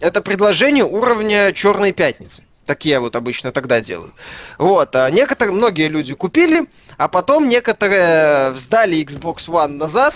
[0.00, 2.42] Это предложение уровня Черной пятницы.
[2.66, 4.14] Такие вот обычно тогда делают.
[4.58, 10.14] Вот, а некоторые, многие люди купили, а потом некоторые сдали Xbox One назад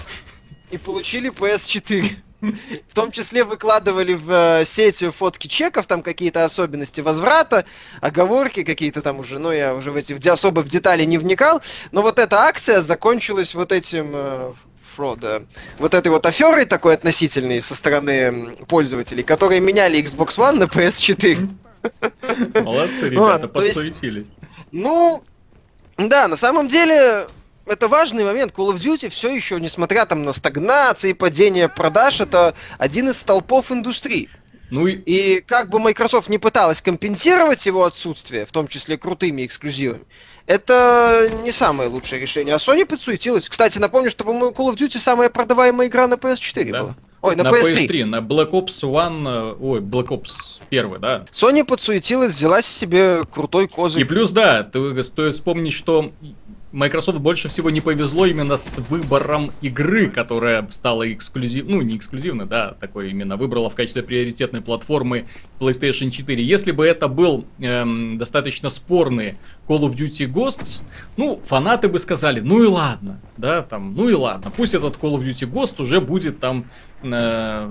[0.70, 2.16] и получили PS4.
[2.40, 7.64] В том числе выкладывали в э, сеть фотки чеков, там какие-то особенности возврата,
[8.00, 11.60] оговорки какие-то там уже, ну я уже в эти особо в детали не вникал,
[11.92, 14.52] но вот эта акция закончилась вот этим э,
[14.94, 15.46] фрода,
[15.78, 21.48] вот этой вот аферой такой относительной со стороны пользователей, которые меняли Xbox One на PS4.
[22.62, 24.28] Молодцы, ребята, подсуетились.
[24.72, 25.22] Ну,
[25.96, 27.26] да, на самом деле,
[27.70, 28.52] это важный момент.
[28.52, 33.70] Call of Duty все еще, несмотря там на стагнации, падение продаж, это один из столпов
[33.70, 34.28] индустрии.
[34.70, 34.92] Ну и...
[34.94, 40.04] и как бы Microsoft не пыталась компенсировать его отсутствие, в том числе крутыми эксклюзивами,
[40.46, 42.54] это не самое лучшее решение.
[42.54, 43.48] А Sony подсуетилась.
[43.48, 46.82] Кстати, напомню, что, по-моему, Call of Duty самая продаваемая игра на PS4 да.
[46.82, 46.96] была.
[47.22, 47.86] Ой, на, на PS3.
[47.86, 48.04] PS3.
[48.06, 51.26] На Black Ops One, э, ой, Black Ops 1, да.
[51.32, 54.00] Sony подсуетилась, взяла себе крутой козырь.
[54.00, 56.12] И плюс, да, ты, стоит вспомнить, что
[56.72, 62.46] Microsoft больше всего не повезло именно с выбором игры, которая стала эксклюзивной, ну не эксклюзивной,
[62.46, 65.26] да, такой именно выбрала в качестве приоритетной платформы
[65.58, 66.44] PlayStation 4.
[66.44, 69.34] Если бы это был эм, достаточно спорный
[69.66, 70.82] Call of Duty Ghosts,
[71.16, 75.16] ну фанаты бы сказали, ну и ладно, да, там, ну и ладно, пусть этот Call
[75.16, 76.66] of Duty Ghost уже будет там
[77.02, 77.68] э,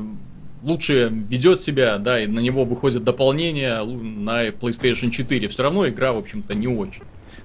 [0.61, 5.47] лучше ведет себя, да, и на него выходит дополнение на PlayStation 4.
[5.47, 7.03] Все равно игра, в общем-то, не очень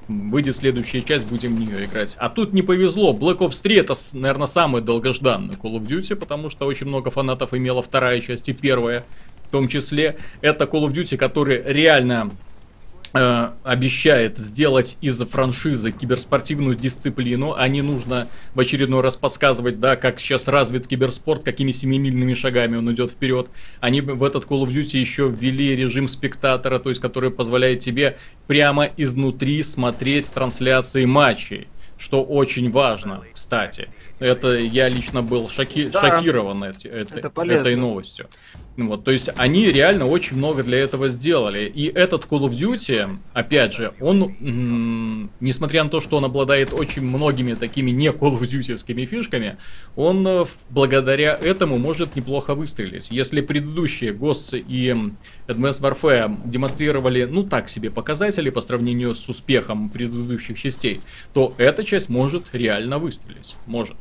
[0.08, 2.16] выйдет следующая часть, будем в нее играть.
[2.18, 3.12] А тут не повезло.
[3.12, 7.54] Black Ops 3 это, наверное, самый долгожданный Call of Duty, потому что очень много фанатов
[7.54, 9.04] имела вторая часть и первая.
[9.48, 12.30] В том числе это Call of Duty, который реально
[13.14, 20.18] обещает сделать из франшизы киберспортивную дисциплину, а не нужно в очередной раз подсказывать, да, как
[20.18, 23.48] сейчас развит киберспорт, какими семимильными шагами он идет вперед.
[23.80, 28.18] Они в этот Call of Duty еще ввели режим спектатора, то есть который позволяет тебе
[28.48, 33.88] прямо изнутри смотреть трансляции матчей что очень важно, кстати.
[34.18, 35.86] Это я лично был шоки...
[35.86, 38.28] да, шокирован эти, это, этой новостью.
[38.76, 41.70] Вот, то есть они реально очень много для этого сделали.
[41.72, 46.72] И этот Call of Duty, опять же, он, м- несмотря на то, что он обладает
[46.72, 49.58] очень многими такими не Call of Duty фишками,
[49.94, 53.12] он э, благодаря этому может неплохо выстрелить.
[53.12, 54.88] Если предыдущие Ghosts и
[55.46, 61.00] Advanced Warfare демонстрировали, ну так себе показатели по сравнению с успехом предыдущих частей,
[61.32, 63.54] то эта часть может реально выстрелить.
[63.66, 63.96] Может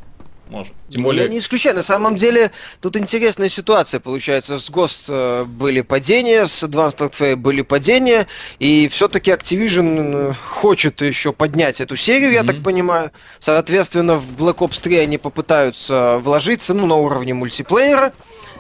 [0.50, 0.74] может.
[0.90, 1.24] Тем более...
[1.24, 1.76] Я не исключаю.
[1.76, 2.52] На самом деле,
[2.82, 4.60] тут интересная ситуация получается.
[4.60, 8.28] С Ghost э, были падения, с Advanced Warfare были падения,
[8.60, 12.34] и все-таки Activision э, хочет еще поднять эту серию, mm-hmm.
[12.34, 13.12] я так понимаю.
[13.40, 18.14] Соответственно, в Black Ops 3 они попытаются вложиться, ну, на уровне мультиплеера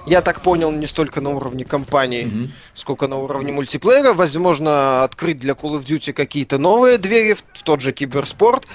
[0.06, 2.50] я так понял, не столько на уровне компании, mm-hmm.
[2.76, 4.14] сколько на уровне мультиплеера.
[4.14, 8.66] Возможно, открыть для Call of Duty какие-то новые двери в тот же киберспорт.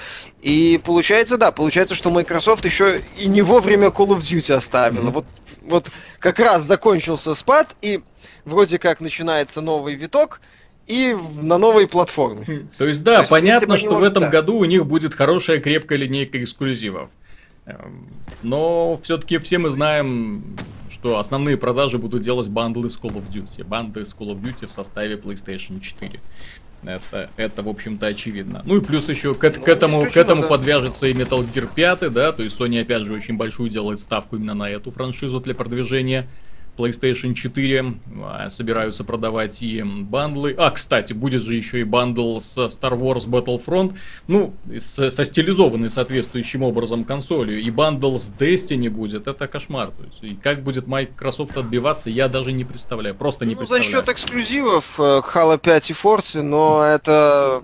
[0.41, 5.09] И получается, да, получается, что Microsoft еще и не вовремя Call of Duty оставила.
[5.09, 5.11] Mm-hmm.
[5.11, 5.25] Вот,
[5.63, 8.01] вот как раз закончился спад, и
[8.45, 10.41] вроде как начинается новый виток,
[10.89, 12.45] и на новой платформе.
[12.45, 12.69] Хм.
[12.77, 14.29] То есть, да, То есть, понятно, что в этом да.
[14.29, 17.11] году у них будет хорошая крепкая линейка эксклюзивов.
[17.67, 18.07] Эм,
[18.41, 20.57] но все-таки все мы знаем,
[20.89, 23.63] что основные продажи будут делать бандлы с Call of Duty.
[23.63, 26.19] Банды с Call of Duty в составе PlayStation 4.
[26.83, 28.61] Это, это в общем-то, очевидно.
[28.65, 30.47] Ну и плюс еще к, ну, к этому, к этому да.
[30.47, 34.37] подвяжется и Metal Gear 5, да, то есть Sony, опять же, очень большую делает ставку
[34.37, 36.27] именно на эту франшизу для продвижения
[36.79, 40.55] PlayStation 4 а, собираются продавать и bundle ы.
[40.57, 43.95] А, кстати, будет же еще и bundle с Star Wars Battlefront,
[44.27, 47.61] ну, с, со стилизованной соответствующим образом консолью.
[47.61, 49.87] И bundle с Destiny будет, это кошмар.
[49.87, 53.91] То есть, и как будет Microsoft отбиваться, я даже не представляю, просто не ну, представляю.
[53.91, 57.63] За счет эксклюзивов э, Halo 5 и Forza, но это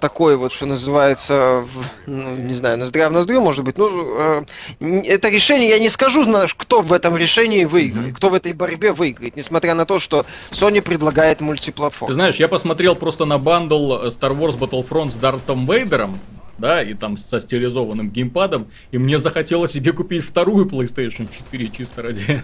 [0.00, 1.64] такой вот, что называется,
[2.06, 3.78] ну, не знаю, ноздря в ноздрю, может быть.
[3.78, 4.44] Ну,
[4.80, 8.52] э, это решение, я не скажу, знаешь, кто в этом решении выиграет, кто в этой
[8.52, 12.08] борьбе выиграет, несмотря на то, что Sony предлагает мультиплатформу.
[12.08, 16.18] Ты знаешь, я посмотрел просто на бандл Star Wars Battlefront с Дартом Вейдером,
[16.58, 22.02] да, и там со стилизованным геймпадом, и мне захотелось себе купить вторую PlayStation 4 чисто
[22.02, 22.42] ради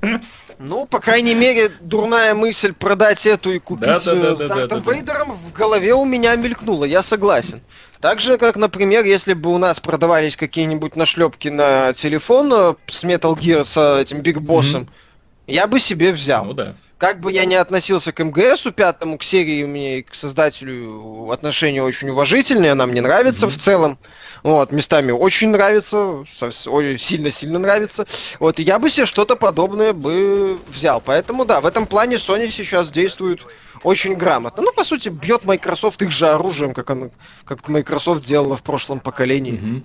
[0.00, 0.28] этого.
[0.58, 4.82] Ну, по крайней мере, дурная мысль продать эту и купить да, да, да, с Дартом
[4.82, 7.60] да, Вейдером в голове у меня мелькнула, я согласен.
[8.00, 13.04] Так же, как, например, если бы у нас продавались какие-нибудь нашлепки на телефон э, с
[13.04, 15.52] Metal Gear с этим Биг Боссом, mm-hmm.
[15.52, 16.44] я бы себе взял.
[16.44, 16.74] Ну да.
[17.02, 21.82] Как бы я ни относился к МГСу пятому, к серии мне и к создателю отношения
[21.82, 23.50] очень уважительные, она мне нравится mm-hmm.
[23.50, 23.98] в целом.
[24.44, 28.06] Вот, местами очень нравится, сильно-сильно нравится.
[28.38, 31.02] Вот, и я бы себе что-то подобное бы взял.
[31.04, 33.40] Поэтому, да, в этом плане Sony сейчас действует
[33.82, 34.62] очень грамотно.
[34.62, 37.10] Ну, по сути, бьет Microsoft их же оружием, как, он,
[37.44, 39.54] как Microsoft делала в прошлом поколении.
[39.54, 39.82] Mm-hmm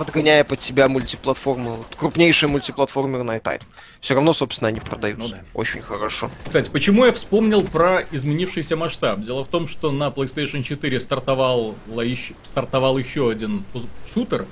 [0.00, 3.66] подгоняя под себя мультиплатформу, крупнейший мультиплатформерный title.
[4.00, 5.28] Все равно, собственно, они продаются.
[5.28, 5.42] Ну, да.
[5.52, 6.30] Очень хорошо.
[6.46, 9.20] Кстати, почему я вспомнил про изменившийся масштаб?
[9.20, 11.74] Дело в том, что на PlayStation 4 стартовал,
[12.42, 13.62] стартовал еще один
[14.14, 14.46] шутер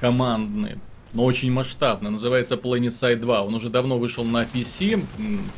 [0.00, 0.78] командный,
[1.12, 2.10] но очень масштабный.
[2.12, 3.42] Называется PlanetSide 2.
[3.42, 5.04] Он уже давно вышел на PC,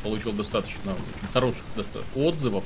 [0.01, 1.63] получил достаточно очень хороших
[2.15, 2.63] отзывов.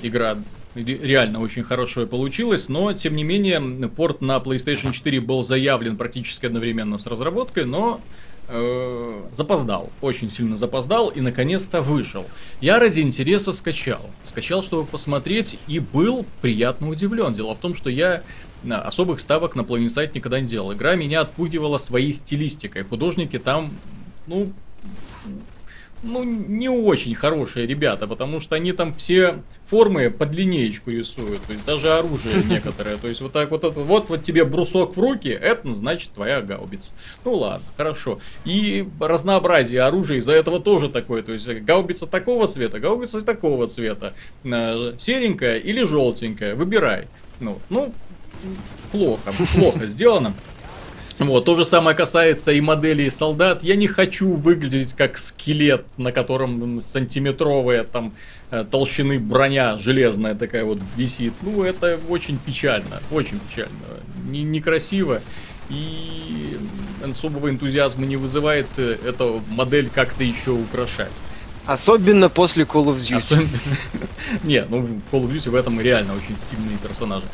[0.00, 0.38] Игра
[0.74, 6.46] реально очень хорошо получилось, но тем не менее порт на PlayStation 4 был заявлен практически
[6.46, 8.00] одновременно с разработкой, но
[8.48, 12.26] э, запоздал, очень сильно запоздал и наконец-то вышел.
[12.60, 17.32] Я ради интереса скачал, скачал, чтобы посмотреть и был приятно удивлен.
[17.32, 18.22] Дело в том, что я
[18.68, 20.72] особых ставок на PlanetSide никогда не делал.
[20.72, 22.82] Игра меня отпугивала своей стилистикой.
[22.82, 23.72] Художники там,
[24.26, 24.52] ну,
[26.04, 29.42] ну, не очень хорошие ребята, потому что они там все
[29.74, 34.08] формы под линеечку рисуют, то есть даже оружие некоторое, то есть вот так вот, вот,
[34.08, 36.92] вот тебе брусок в руки, это значит твоя гаубица.
[37.24, 38.20] Ну ладно, хорошо.
[38.44, 44.14] И разнообразие оружия из-за этого тоже такое, то есть гаубица такого цвета, гаубица такого цвета,
[44.44, 47.08] э, серенькая или желтенькая, выбирай.
[47.40, 47.92] Ну, ну,
[48.92, 50.34] плохо, плохо сделано.
[51.18, 53.62] Вот, то же самое касается и моделей солдат.
[53.62, 58.14] Я не хочу выглядеть как скелет, на котором сантиметровая там
[58.62, 61.32] толщины броня железная такая вот висит.
[61.42, 63.74] Ну, это очень печально, очень печально.
[64.28, 65.20] Не, некрасиво.
[65.70, 66.56] И
[67.02, 71.12] особого энтузиазма не вызывает э, эту модель как-то еще украшать.
[71.66, 73.16] Особенно после Call of Duty.
[73.16, 73.48] Особенно...
[74.44, 77.24] Не, ну Call of Duty в этом реально очень стильные персонажи.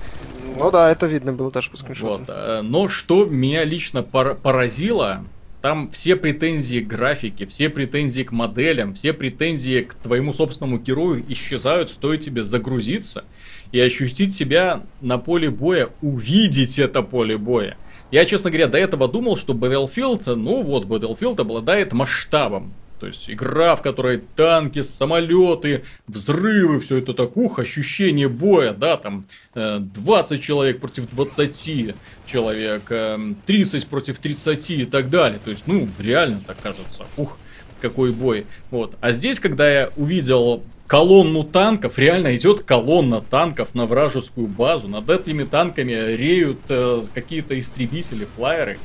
[0.57, 2.27] Ну да, это видно было даже по скриншотам.
[2.27, 2.29] Вот.
[2.29, 5.25] Э, но что меня лично поразило,
[5.63, 11.25] там все претензии к графике, все претензии к моделям, все претензии к твоему собственному герою
[11.29, 13.25] исчезают, стоит тебе загрузиться
[13.73, 17.77] и ощутить себя на поле боя, увидеть это поле боя.
[18.11, 22.75] Я, честно говоря, до этого думал, что Battlefield, ну вот, Battlefield обладает масштабом.
[23.01, 28.99] То есть игра, в которой танки, самолеты, взрывы, все это так, ух, ощущение боя, да,
[28.99, 31.95] там 20 э, человек против 20
[32.27, 35.41] человек, 30 э, против 30 и так далее.
[35.43, 37.39] То есть, ну, реально так кажется, ух,
[37.81, 38.47] какой бой.
[38.71, 38.97] Вот.
[39.01, 45.09] А здесь, когда я увидел колонну танков, реально идет колонна танков на вражескую базу, над
[45.09, 48.79] этими танками реют э, какие-то истребители, флайеры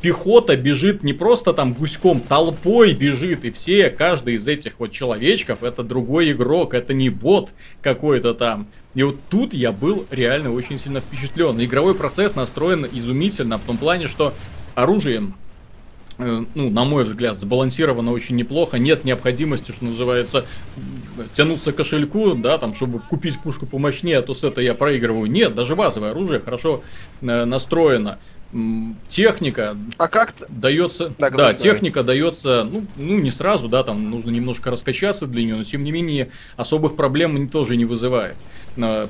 [0.00, 5.62] пехота бежит не просто там гуськом, толпой бежит, и все, каждый из этих вот человечков,
[5.62, 7.50] это другой игрок, это не бот
[7.82, 8.68] какой-то там.
[8.94, 11.62] И вот тут я был реально очень сильно впечатлен.
[11.62, 14.34] Игровой процесс настроен изумительно в том плане, что
[14.74, 15.36] оружием
[16.18, 18.78] э, ну, на мой взгляд, сбалансировано очень неплохо.
[18.78, 20.46] Нет необходимости, что называется,
[21.34, 25.30] тянуться к кошельку, да, там, чтобы купить пушку помощнее, а то с этой я проигрываю.
[25.30, 26.82] Нет, даже базовое оружие хорошо
[27.20, 28.18] э, настроено
[29.08, 34.30] техника а как дается да, да техника дается ну, ну не сразу да там нужно
[34.30, 38.36] немножко раскачаться для нее но тем не менее особых проблем тоже не вызывает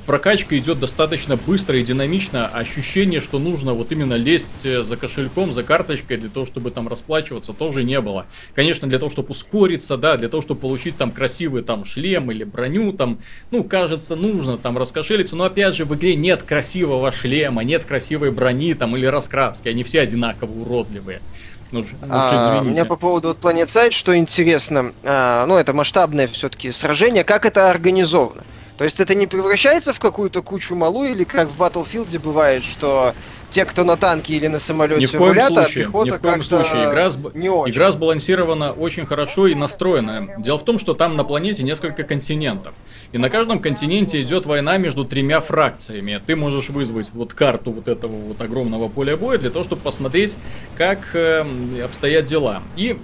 [0.05, 2.47] прокачка идет достаточно быстро и динамично.
[2.47, 6.87] Ощущение что нужно вот именно лезть э, за кошельком за карточкой для того чтобы там
[6.87, 8.25] расплачиваться тоже не было.
[8.55, 12.43] Конечно для того чтобы ускориться да для того чтобы получить там красивый там шлем или
[12.43, 13.19] броню там
[13.51, 15.37] ну кажется нужно там раскошелиться.
[15.37, 19.67] Но опять же в игре нет красивого шлема нет красивой брони там или рас раскраски,
[19.67, 21.21] они все одинаково уродливые.
[21.71, 26.27] Ну, а, у меня по поводу вот Planet Side, что интересно, а, ну это масштабное
[26.27, 28.43] все-таки сражение, как это организовано?
[28.79, 33.13] То есть это не превращается в какую-то кучу малу, или как в Battlefield бывает, что
[33.51, 36.05] те, кто на танке или на самолете ни в коем рулят, а случае, а пехота
[36.05, 36.89] ни в коем случае.
[36.89, 37.75] Игра, не очень.
[37.75, 40.29] игра сбалансирована очень хорошо и настроена.
[40.37, 42.73] Дело в том, что там на планете несколько континентов.
[43.11, 46.21] И на каждом континенте идет война между тремя фракциями.
[46.25, 50.37] Ты можешь вызвать вот карту вот этого вот огромного поля боя для того, чтобы посмотреть,
[50.77, 51.43] как э,
[51.83, 52.63] обстоят дела.
[52.77, 52.97] И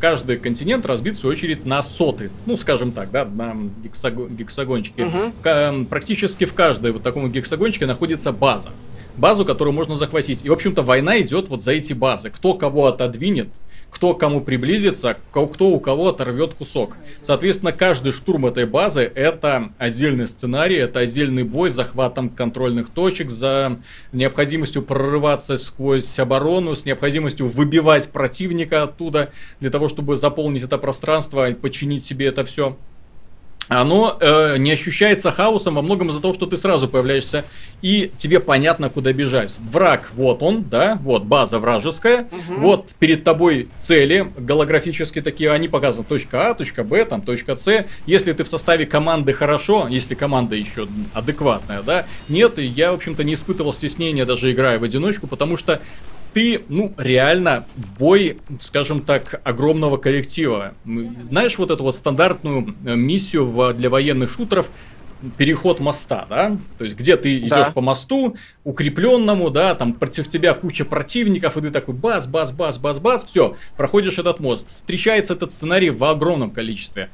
[0.00, 2.30] каждый континент разбит, в свою очередь, на соты.
[2.46, 5.04] Ну, скажем так, да, на гексаго- гексагончике.
[5.04, 5.86] Угу.
[5.86, 8.70] Практически в каждой вот таком гексагончике находится база
[9.16, 10.44] базу, которую можно захватить.
[10.44, 12.30] И, в общем-то, война идет вот за эти базы.
[12.30, 13.48] Кто кого отодвинет,
[13.90, 16.96] кто кому приблизится, кто у кого оторвет кусок.
[17.22, 23.30] Соответственно, каждый штурм этой базы это отдельный сценарий, это отдельный бой с захватом контрольных точек,
[23.30, 23.78] за
[24.12, 31.48] необходимостью прорываться сквозь оборону, с необходимостью выбивать противника оттуда, для того, чтобы заполнить это пространство
[31.48, 32.76] и подчинить себе это все
[33.68, 37.44] оно э, не ощущается хаосом во многом из-за того, что ты сразу появляешься
[37.82, 39.56] и тебе понятно, куда бежать.
[39.70, 42.60] Враг, вот он, да, вот база вражеская, угу.
[42.60, 47.84] вот перед тобой цели голографические такие, они показаны точка А, точка Б, там точка С.
[48.06, 53.24] Если ты в составе команды хорошо, если команда еще адекватная, да, нет, я, в общем-то,
[53.24, 55.80] не испытывал стеснения даже играя в одиночку, потому что
[56.36, 57.64] ты, ну, реально
[57.98, 60.74] бой, скажем так, огромного коллектива.
[60.84, 64.68] Знаешь вот эту вот стандартную э, миссию в, для военных шутеров,
[65.38, 67.70] переход моста, да, то есть где ты идешь да.
[67.72, 72.76] по мосту укрепленному, да, там против тебя куча противников, и ты такой бац, бац, бац,
[72.76, 74.68] бац, бац, все, проходишь этот мост.
[74.68, 77.08] Встречается этот сценарий в огромном количестве.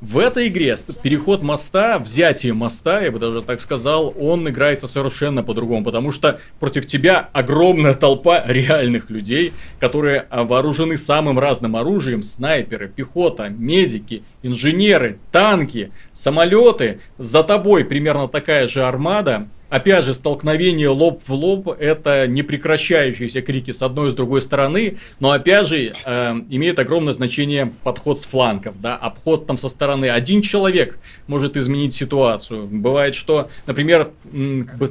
[0.00, 5.42] В этой игре переход моста, взятие моста, я бы даже так сказал, он играется совершенно
[5.42, 12.86] по-другому, потому что против тебя огромная толпа реальных людей, которые вооружены самым разным оружием, снайперы,
[12.86, 21.22] пехота, медики, инженеры, танки, самолеты, за тобой примерно такая же армада, Опять же, столкновение лоб
[21.26, 26.34] в лоб– это непрекращающиеся крики с одной и с другой стороны, но опять же, э,
[26.48, 30.08] имеет огромное значение подход с флангов, да, обход там со стороны.
[30.08, 32.66] Один человек может изменить ситуацию.
[32.66, 34.10] Бывает, что, например,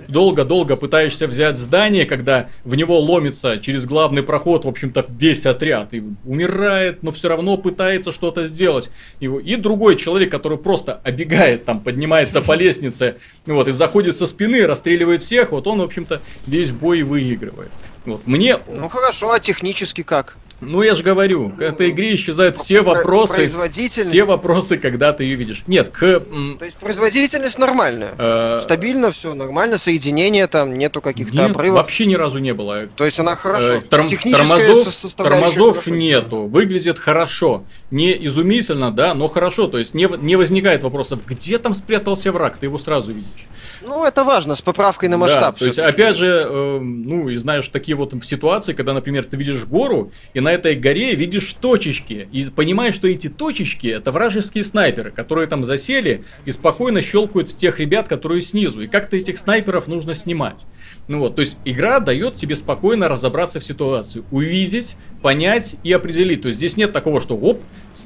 [0.08, 5.96] долго-долго пытаешься взять здание, когда в него ломится через главный проход, в общем-то, весь отряд,
[5.96, 8.92] и умирает, но все равно пытается что-то сделать.
[9.20, 13.16] И другой человек, который просто обегает, там, поднимается по лестнице,
[13.48, 17.72] вот, и заходит со спины, расстреливает всех, вот он, в общем-то, весь бой выигрывает.
[18.06, 18.26] Вот.
[18.26, 18.60] Мне...
[18.68, 20.38] Ну хорошо, а технически как?
[20.60, 23.48] Ну, я же говорю, к этой игре исчезают все вопросы.
[23.48, 25.64] Все вопросы, когда ты ее видишь.
[25.68, 26.00] Нет, к...
[26.00, 28.14] То есть производительность нормальная.
[28.18, 31.78] Э, Стабильно все, нормально, соединение там, нету каких-то обрывов.
[31.78, 32.88] вообще ни разу не было.
[32.88, 33.74] То есть она хорошо.
[33.74, 37.64] Э, тормозов тормозов нету, выглядит хорошо.
[37.92, 39.68] Не изумительно, да, но хорошо.
[39.68, 43.48] То есть не, не возникает вопросов, где там спрятался враг, ты его сразу видишь.
[43.82, 45.56] Ну, это важно, с поправкой на масштаб.
[45.56, 49.38] Да, то есть, опять же, э, ну, и знаешь, такие вот ситуации, когда, например, ты
[49.38, 54.63] видишь гору, и на этой горе видишь точечки, и понимаешь, что эти точечки это вражеские
[54.63, 58.82] снайперы, которые там засели и спокойно щелкают в тех ребят, которые снизу.
[58.82, 60.66] И как-то этих снайперов нужно снимать.
[61.08, 66.42] Ну вот, то есть игра дает тебе спокойно разобраться в ситуации, увидеть, понять и определить.
[66.42, 67.62] То есть здесь нет такого, что оп,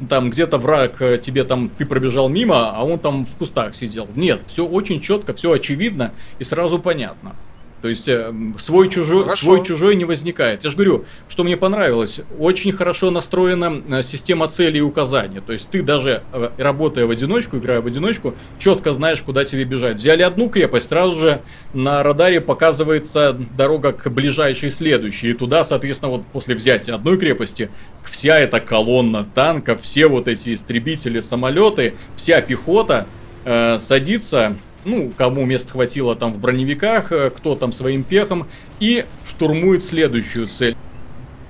[0.09, 4.07] там где-то враг э, тебе там, ты пробежал мимо, а он там в кустах сидел.
[4.15, 7.35] Нет, все очень четко, все очевидно и сразу понятно.
[7.81, 10.63] То есть э, свой чужой, свой чужой не возникает.
[10.63, 12.21] Я же говорю, что мне понравилось.
[12.37, 15.39] Очень хорошо настроена э, система целей и указаний.
[15.39, 19.63] То есть ты даже э, работая в одиночку, играя в одиночку, четко знаешь, куда тебе
[19.63, 19.97] бежать.
[19.97, 21.41] Взяли одну крепость, сразу же
[21.73, 25.31] на радаре показывается дорога к ближайшей следующей.
[25.31, 27.71] И туда, соответственно, вот после взятия одной крепости,
[28.03, 33.07] вся эта колонна танков, все вот эти истребители, самолеты, вся пехота
[33.43, 38.47] э, садится ну, кому мест хватило там в броневиках, э, кто там своим пехом,
[38.79, 40.75] и штурмует следующую цель.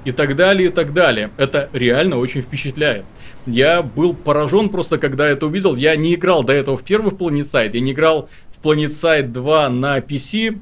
[0.04, 1.30] И так далее, и так далее.
[1.38, 3.06] Это реально очень впечатляет.
[3.46, 5.76] Я был поражен просто, когда это увидел.
[5.76, 10.00] Я не играл до этого в первый Planet я не играл в Planet 2 на
[10.00, 10.60] PC,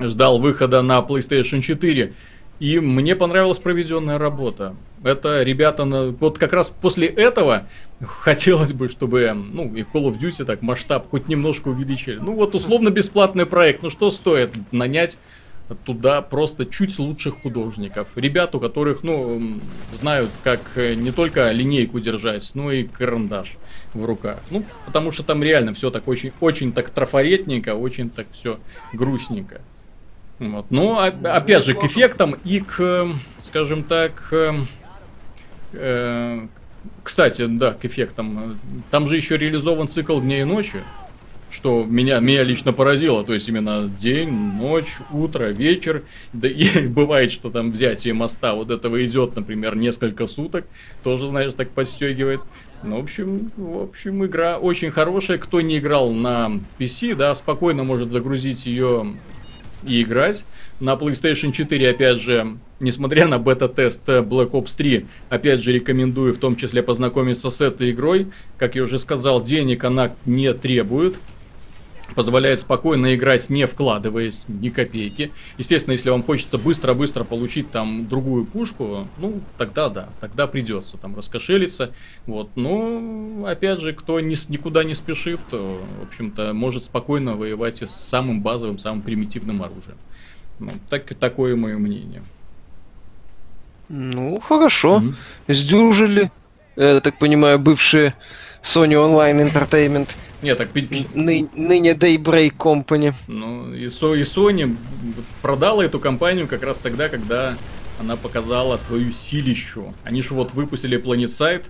[0.00, 2.12] ждал выхода на PlayStation 4.
[2.58, 4.74] И мне понравилась проведенная работа.
[5.02, 6.10] Это ребята, на...
[6.10, 7.64] вот как раз после этого
[8.00, 12.16] хотелось бы, чтобы, ну, и Call of Duty так масштаб хоть немножко увеличили.
[12.16, 15.18] Ну вот условно бесплатный проект, ну что стоит нанять
[15.84, 18.08] туда просто чуть лучших художников.
[18.14, 19.60] Ребят, у которых, ну,
[19.92, 23.56] знают, как э, не только линейку держать, но и карандаш
[23.92, 24.38] в руках.
[24.50, 28.60] Ну, потому что там реально все так очень, очень так трафаретненько, очень так все
[28.92, 29.60] грустненько.
[30.38, 30.66] Вот.
[30.70, 34.32] Но, опять же, к эффектам и к, скажем так,
[35.72, 36.46] э,
[37.02, 38.58] кстати, да, к эффектам.
[38.90, 40.82] Там же еще реализован цикл дня и ночи,
[41.50, 43.24] что меня, меня лично поразило.
[43.24, 46.02] То есть именно день, ночь, утро, вечер.
[46.32, 50.66] Да и бывает, что там взятие моста вот этого идет, например, несколько суток.
[51.02, 52.40] Тоже, знаешь, так подстегивает.
[52.82, 55.38] Ну, в общем, в общем, игра очень хорошая.
[55.38, 59.14] Кто не играл на PC, да, спокойно может загрузить ее
[59.86, 60.44] и играть.
[60.80, 66.38] На PlayStation 4, опять же, несмотря на бета-тест Black Ops 3, опять же рекомендую в
[66.38, 68.28] том числе познакомиться с этой игрой.
[68.58, 71.16] Как я уже сказал, денег она не требует
[72.14, 75.32] позволяет спокойно играть, не вкладываясь ни копейки.
[75.58, 81.16] Естественно, если вам хочется быстро-быстро получить там другую пушку, ну, тогда да, тогда придется там
[81.16, 81.92] раскошелиться.
[82.26, 87.82] Вот, но, опять же, кто ни, никуда не спешит, то, в общем-то, может спокойно воевать
[87.82, 89.98] и с самым базовым, самым примитивным оружием.
[90.58, 92.22] Ну, так, такое мое мнение.
[93.88, 95.00] Ну, хорошо.
[95.00, 95.54] Mm-hmm.
[95.54, 96.30] Сдюжили,
[96.76, 98.14] я так понимаю, бывшие
[98.62, 100.08] Sony Online Entertainment.
[100.42, 100.68] Нет, так...
[100.74, 103.14] Ны, ныне Daybreak Company.
[103.26, 104.76] Ну, и, Со, и Sony
[105.42, 107.56] продала эту компанию как раз тогда, когда
[107.98, 109.94] она показала свою силищу.
[110.04, 111.64] Они же вот выпустили PlanetSide,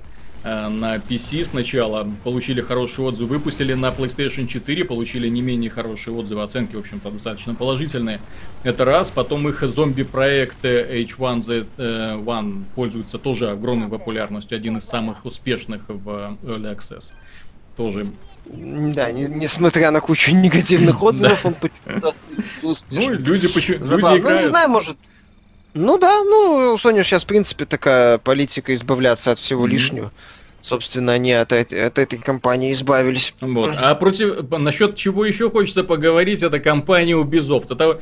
[0.47, 6.15] Э, на PC сначала, получили хорошие отзывы, выпустили на PlayStation 4, получили не менее хорошие
[6.15, 8.21] отзывы, оценки, в общем-то, достаточно положительные.
[8.63, 16.37] Это раз, потом их зомби-проект H1Z1 пользуется тоже огромной популярностью, один из самых успешных в
[16.45, 17.11] Early Access.
[17.77, 18.07] Тоже
[18.49, 22.13] да, не, несмотря на кучу негативных отзывов, он почему-то
[22.91, 24.97] Ну, люди почему Ну, не знаю, может,
[25.75, 30.11] ну да, ну, у Sony сейчас, в принципе, такая политика избавляться от всего лишнего.
[30.63, 33.35] Собственно, они от, от этой компании избавились.
[33.41, 33.73] Вот.
[33.77, 37.67] А против насчет чего еще хочется поговорить, это компания Ubisoft.
[37.71, 38.01] Это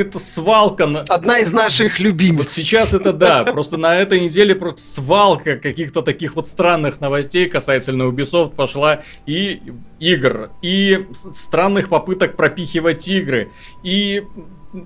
[0.00, 1.04] это свалка.
[1.08, 2.46] Одна из наших любимых.
[2.46, 7.48] Вот сейчас это да, просто на этой неделе просто свалка каких-то таких вот странных новостей
[7.48, 9.60] касательно Ubisoft пошла и
[9.98, 13.50] игр, и странных попыток пропихивать игры,
[13.82, 14.24] и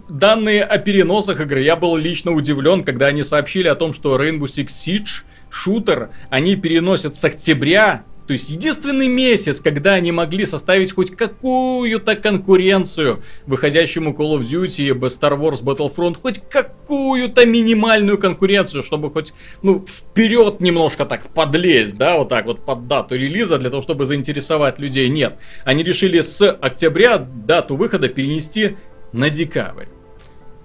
[0.08, 1.62] данные о переносах игры.
[1.62, 6.56] Я был лично удивлен, когда они сообщили о том, что Rainbow Six Siege шутер они
[6.56, 14.12] переносят с октября то есть единственный месяц, когда они могли составить хоть какую-то конкуренцию выходящему
[14.12, 21.04] Call of Duty, Star Wars Battlefront, хоть какую-то минимальную конкуренцию, чтобы хоть, ну, вперед немножко
[21.04, 25.08] так подлезть, да, вот так вот под дату релиза, для того, чтобы заинтересовать людей.
[25.08, 28.76] Нет, они решили с октября дату выхода перенести
[29.12, 29.93] на декабрь.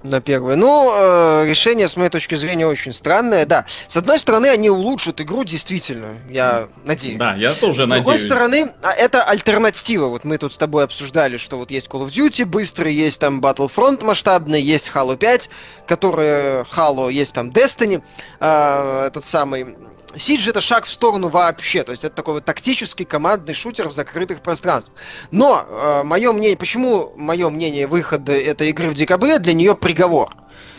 [0.01, 0.55] На первое.
[0.55, 3.45] Ну, э, решение, с моей точки зрения, очень странное.
[3.45, 7.17] Да, с одной стороны, они улучшат игру, действительно, я надеюсь.
[7.17, 8.21] Да, я тоже надеюсь.
[8.21, 10.07] С другой стороны, а, это альтернатива.
[10.07, 13.41] Вот мы тут с тобой обсуждали, что вот есть Call of Duty быстрый, есть там
[13.41, 15.49] Battlefront масштабный, есть Halo 5,
[15.85, 18.01] которые Halo, есть там Destiny,
[18.39, 19.75] э, этот самый
[20.17, 23.93] Сидж это шаг в сторону вообще, то есть это такой вот тактический командный шутер в
[23.93, 24.95] закрытых пространствах.
[25.29, 30.35] Но э, мое мнение, почему мое мнение выхода этой игры в декабре для нее приговор?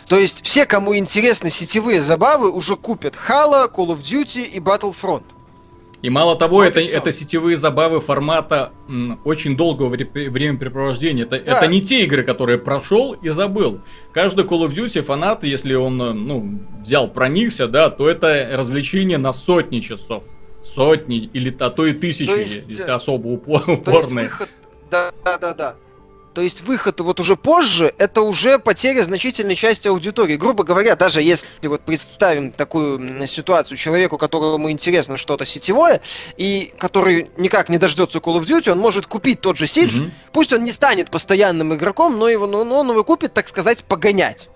[0.07, 5.23] То есть все, кому интересны сетевые забавы, уже купят Halo, Call of Duty и Battlefront.
[6.01, 11.23] И мало того, вот это, это сетевые забавы формата м, очень долгого вре- времяпрепровождения.
[11.23, 11.57] Это, да.
[11.57, 13.81] это не те игры, которые прошел и забыл.
[14.11, 19.31] Каждый Call of Duty фанат, если он ну, взял, проникся, да, то это развлечение на
[19.31, 20.23] сотни часов.
[20.63, 23.77] Сотни или а то и тысячи, то есть, если особо упорные.
[23.77, 24.49] То есть выход...
[24.89, 25.75] Да, да, да.
[26.33, 30.37] То есть выход вот уже позже, это уже потеря значительной части аудитории.
[30.37, 36.01] Грубо говоря, даже если вот представим такую ситуацию человеку, которому интересно что-то сетевое,
[36.37, 40.11] и который никак не дождется Call of Duty, он может купить тот же Siege, mm-hmm.
[40.31, 43.83] пусть он не станет постоянным игроком, но его, но, но он его купит, так сказать,
[43.83, 44.49] погонять.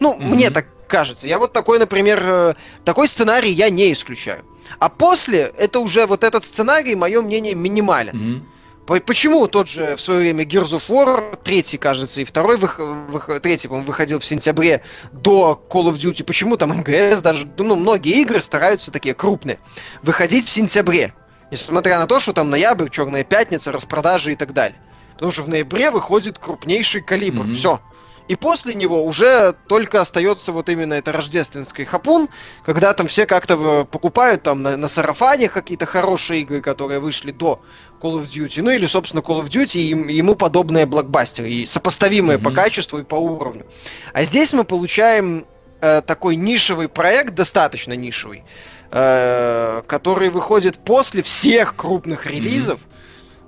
[0.00, 0.26] Ну, mm-hmm.
[0.26, 1.26] мне так кажется.
[1.26, 2.54] Я вот такой, например, э,
[2.84, 4.44] такой сценарий я не исключаю.
[4.78, 8.14] А после, это уже вот этот сценарий, мое мнение, минимален.
[8.14, 8.53] Mm-hmm.
[8.86, 13.30] Почему тот же в свое время Gears of War, третий, кажется, и второй, вых, вых,
[13.40, 18.20] третий, по-моему, выходил в сентябре до Call of Duty, почему там МГС даже, ну, многие
[18.20, 19.58] игры стараются такие крупные,
[20.02, 21.14] выходить в сентябре.
[21.50, 24.78] Несмотря на то, что там ноябрь, Черная пятница, распродажи и так далее.
[25.14, 27.44] Потому что в ноябре выходит крупнейший калибр.
[27.44, 27.54] Mm-hmm.
[27.54, 27.80] Все.
[28.26, 32.28] И после него уже только остается вот именно это рождественский хапун,
[32.64, 37.32] когда там все как-то э, покупают там на, на сарафане какие-то хорошие игры, которые вышли
[37.32, 37.60] до
[38.00, 42.38] Call of Duty, ну или, собственно, Call of Duty и ему подобные блокбастеры, и сопоставимые
[42.38, 42.42] mm-hmm.
[42.42, 43.66] по качеству и по уровню.
[44.14, 45.44] А здесь мы получаем
[45.82, 48.44] э, такой нишевый проект, достаточно нишевый,
[48.90, 53.03] э, который выходит после всех крупных релизов, mm-hmm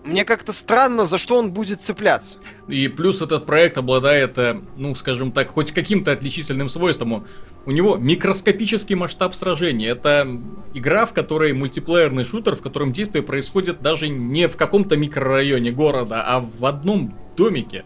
[0.06, 2.38] мне как-то странно, за что он будет цепляться.
[2.68, 7.26] И плюс этот проект обладает, э, ну, скажем так, хоть каким-то отличительным свойством.
[7.64, 9.88] У него микроскопический масштаб сражения.
[9.88, 10.40] Это
[10.72, 16.22] игра, в которой мультиплеерный шутер, в котором действие происходит даже не в каком-то микрорайоне города,
[16.24, 17.84] а в одном домике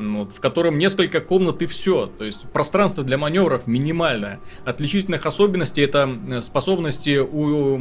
[0.00, 2.06] вот, в котором несколько комнат и все.
[2.06, 4.40] То есть пространство для маневров минимальное.
[4.64, 7.78] Отличительных особенностей это э, способности у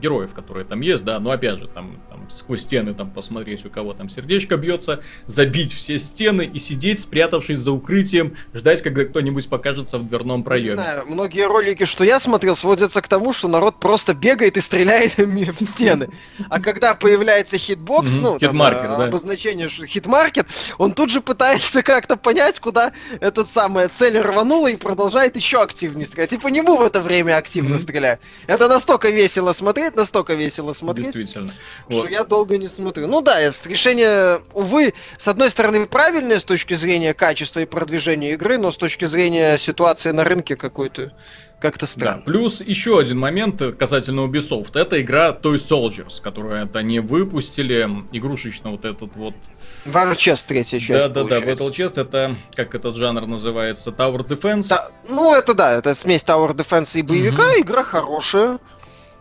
[0.00, 3.70] героев, которые там есть, да, но опять же, там, там сквозь стены там посмотреть, у
[3.70, 9.48] кого там сердечко бьется, забить все стены и сидеть, спрятавшись за укрытием, ждать, когда кто-нибудь
[9.48, 10.70] покажется в дверном проеме.
[10.70, 14.60] Не знаю, многие ролики, что я смотрел, сводятся к тому, что народ просто бегает и
[14.60, 16.10] стреляет в стены.
[16.48, 20.46] А когда появляется hitbox, ну, hitmarker, э, обозначение hitmarker,
[20.78, 25.62] он тут же пытается пытается как-то понять, куда этот самая цель рванула и продолжает еще
[25.62, 26.32] активнее стрелять.
[26.32, 27.78] И по нему в это время активно mm-hmm.
[27.78, 28.20] стреляет.
[28.46, 31.06] Это настолько весело смотреть, настолько весело смотреть.
[31.06, 31.54] Действительно.
[31.88, 32.10] Что вот.
[32.10, 33.06] я долго не смотрю.
[33.06, 38.58] Ну да, решение, увы, с одной стороны правильное с точки зрения качества и продвижения игры,
[38.58, 41.12] но с точки зрения ситуации на рынке какой-то
[41.60, 42.18] как-то странно.
[42.18, 44.78] Да, плюс еще один момент касательно Ubisoft.
[44.78, 47.88] Это игра Toy Soldiers, которую они выпустили.
[48.12, 49.34] Игрушечно вот этот вот...
[49.86, 54.26] War Chest третья часть, Да, да, да, Battle Chest это, как этот жанр называется, Tower
[54.26, 54.68] Defense.
[54.68, 57.60] Да, ну это да, это смесь Tower Defense и боевика, угу.
[57.60, 58.58] игра хорошая.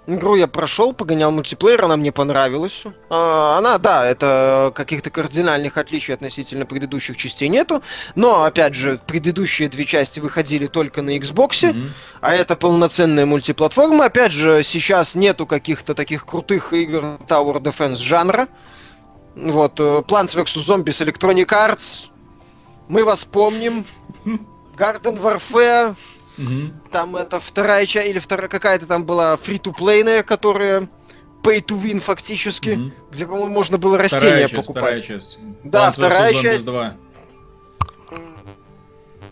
[0.08, 2.84] Игру я прошел, погонял мультиплеер, она мне понравилась.
[3.10, 7.82] А, она, да, это каких-то кардинальных отличий относительно предыдущих частей нету.
[8.14, 11.89] Но, опять же, предыдущие две части выходили только на Xbox, mm-hmm.
[12.22, 14.06] а это полноценная мультиплатформа.
[14.06, 18.47] Опять же, сейчас нету каких-то таких крутых игр Tower Defense жанра.
[19.36, 20.68] Вот, э, Plants vs.
[20.68, 22.10] Zombies Electronic Arts.
[22.88, 23.86] Мы вас помним.
[24.78, 25.95] Garden Warfare.
[26.38, 26.92] Угу.
[26.92, 30.90] Там это вторая часть, или вторая какая-то там была фри-то-плейная, которая
[31.44, 32.92] pay to win фактически, угу.
[33.12, 34.84] где, по-моему, можно было растения часть, покупать.
[34.84, 35.40] Вторая часть.
[35.64, 36.66] Да, Plants вторая часть.
[36.66, 36.98] 2.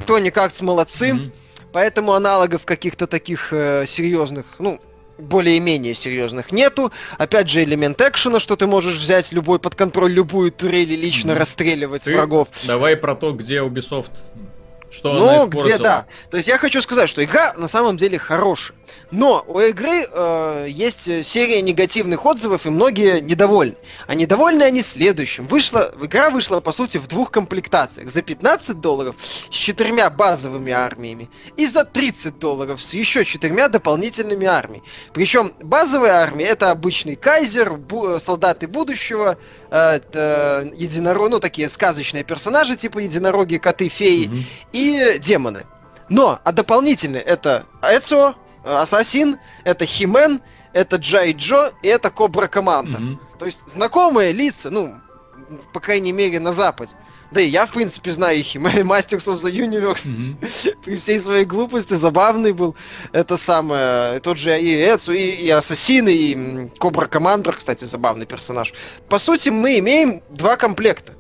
[0.06, 1.14] Тони как молодцы.
[1.14, 1.32] Угу.
[1.74, 4.80] Поэтому аналогов каких-то таких э, серьезных, ну,
[5.18, 6.92] более-менее серьезных нету.
[7.18, 11.32] Опять же, элемент экшена, что ты можешь взять любой под контроль любую турель и лично
[11.32, 11.38] mm-hmm.
[11.38, 12.48] расстреливать ты врагов.
[12.66, 14.12] Давай про то, где Ubisoft
[14.94, 16.06] что ну, она где да.
[16.30, 18.78] То есть я хочу сказать, что игра на самом деле хорошая.
[19.12, 23.76] Но у игры э, есть серия негативных отзывов, и многие недовольны.
[24.08, 25.46] А недовольны они следующим.
[25.46, 28.10] Вышла, игра вышла, по сути, в двух комплектациях.
[28.10, 31.30] За 15 долларов с четырьмя базовыми армиями.
[31.58, 34.84] И за 30 долларов с еще четырьмя дополнительными армиями.
[35.14, 39.38] Причем базовая армия это обычный кайзер, бу- солдаты будущего,
[39.70, 44.44] э, э, единорог, ну такие сказочные персонажи, типа единороги, коты, феи mm-hmm.
[44.74, 44.83] и
[45.20, 45.66] демоны.
[46.10, 50.42] Но, а дополнительно это Эцио, Ассасин, это Химен,
[50.74, 53.00] это Джай Джо и это Кобра Команда.
[53.00, 53.18] Mm-hmm.
[53.40, 54.96] То есть знакомые лица, ну,
[55.74, 56.96] по крайней мере, на Западе.
[57.32, 58.56] Да и я, в принципе, знаю их.
[58.56, 60.08] Masters of the Universe.
[60.08, 60.78] Mm-hmm.
[60.86, 62.76] При всей своей глупости забавный был.
[63.12, 64.20] Это самое...
[64.20, 68.74] Тот же и Эцу, и, и Ассасин, и Кобра Командер, кстати, забавный персонаж.
[69.10, 71.14] По сути, мы имеем два комплекта.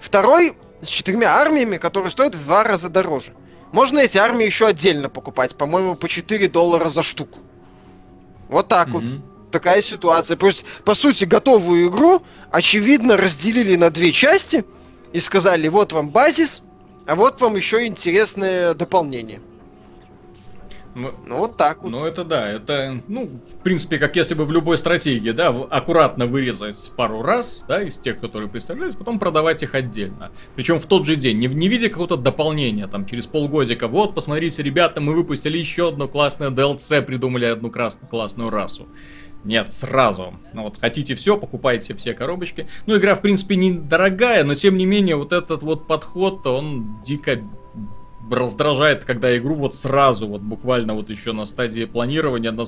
[0.00, 3.32] Второй с четырьмя армиями, которые стоят в два раза дороже.
[3.72, 7.38] Можно эти армии еще отдельно покупать, по-моему, по 4 доллара за штуку.
[8.48, 8.92] Вот так mm-hmm.
[8.92, 9.50] вот.
[9.52, 10.36] Такая ситуация.
[10.36, 12.22] То есть, по сути, готовую игру,
[12.52, 14.64] очевидно, разделили на две части
[15.12, 16.62] и сказали, вот вам базис,
[17.06, 19.40] а вот вам еще интересное дополнение.
[21.00, 21.90] Ну, ну вот так вот.
[21.90, 26.26] Ну это да, это, ну, в принципе, как если бы в любой стратегии, да, аккуратно
[26.26, 30.30] вырезать пару раз, да, из тех, которые представлялись, потом продавать их отдельно.
[30.56, 33.88] Причем в тот же день, не в, не виде какого-то дополнения, там, через полгодика.
[33.88, 38.86] Вот, посмотрите, ребята, мы выпустили еще одно классное DLC, придумали одну красную классную расу.
[39.42, 40.34] Нет, сразу.
[40.52, 42.66] Ну вот, хотите все, покупайте все коробочки.
[42.86, 47.40] Ну, игра, в принципе, недорогая, но тем не менее, вот этот вот подход, он дико
[48.30, 52.64] раздражает, когда игру вот сразу, вот буквально вот еще на стадии планирования, на,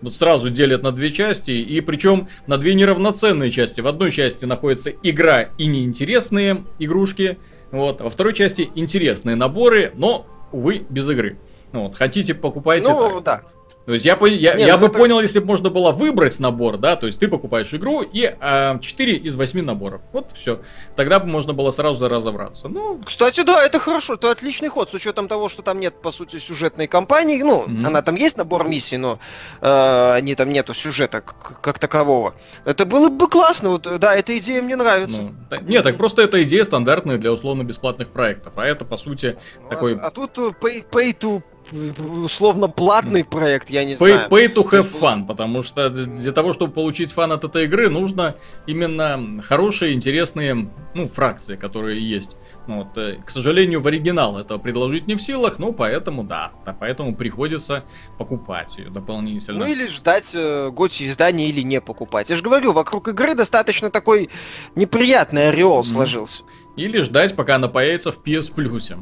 [0.00, 3.80] вот сразу делят на две части, и причем на две неравноценные части.
[3.80, 7.38] В одной части находится игра и неинтересные игрушки,
[7.70, 11.38] вот, а во второй части интересные наборы, но, увы, без игры.
[11.72, 12.90] Вот, хотите, покупайте.
[12.90, 13.44] Ну, так.
[13.44, 13.59] да.
[13.90, 14.98] То есть я, я, Не, я ну бы это...
[14.98, 18.36] понял, если бы можно было выбрать набор, да, то есть ты покупаешь игру и э,
[18.38, 20.00] а, 4 из 8 наборов.
[20.12, 20.60] Вот все.
[20.94, 22.68] Тогда бы можно было сразу разобраться.
[22.68, 23.00] Ну...
[23.04, 26.38] Кстати, да, это хорошо, это отличный ход, с учетом того, что там нет, по сути,
[26.38, 27.42] сюжетной кампании.
[27.42, 27.84] Ну, mm-hmm.
[27.84, 29.18] она там есть набор миссий, но
[29.60, 32.34] э, они там нету сюжета как, как такового.
[32.64, 35.20] Это было бы классно, вот, да, эта идея мне нравится.
[35.20, 39.36] Ну, так, нет, так просто эта идея стандартная для условно-бесплатных проектов, а это, по сути,
[39.60, 39.98] ну, такой...
[39.98, 41.42] А, а тут pay, pay to
[41.72, 44.28] условно платный проект, я не pay, знаю.
[44.28, 48.36] Pay to have fun, потому что для того, чтобы получить фан от этой игры, нужно
[48.66, 52.36] именно хорошие, интересные, ну, фракции, которые есть.
[52.66, 56.76] Вот, э, к сожалению, в оригинал этого предложить не в силах, ну, поэтому, да, да
[56.78, 57.84] поэтому приходится
[58.18, 59.60] покупать ее дополнительно.
[59.60, 62.30] Ну, или ждать э, год издания, или не покупать.
[62.30, 64.30] Я же говорю, вокруг игры достаточно такой
[64.74, 65.92] неприятный ореол mm-hmm.
[65.92, 66.42] сложился.
[66.76, 68.96] Или ждать, пока она появится в PS Plus.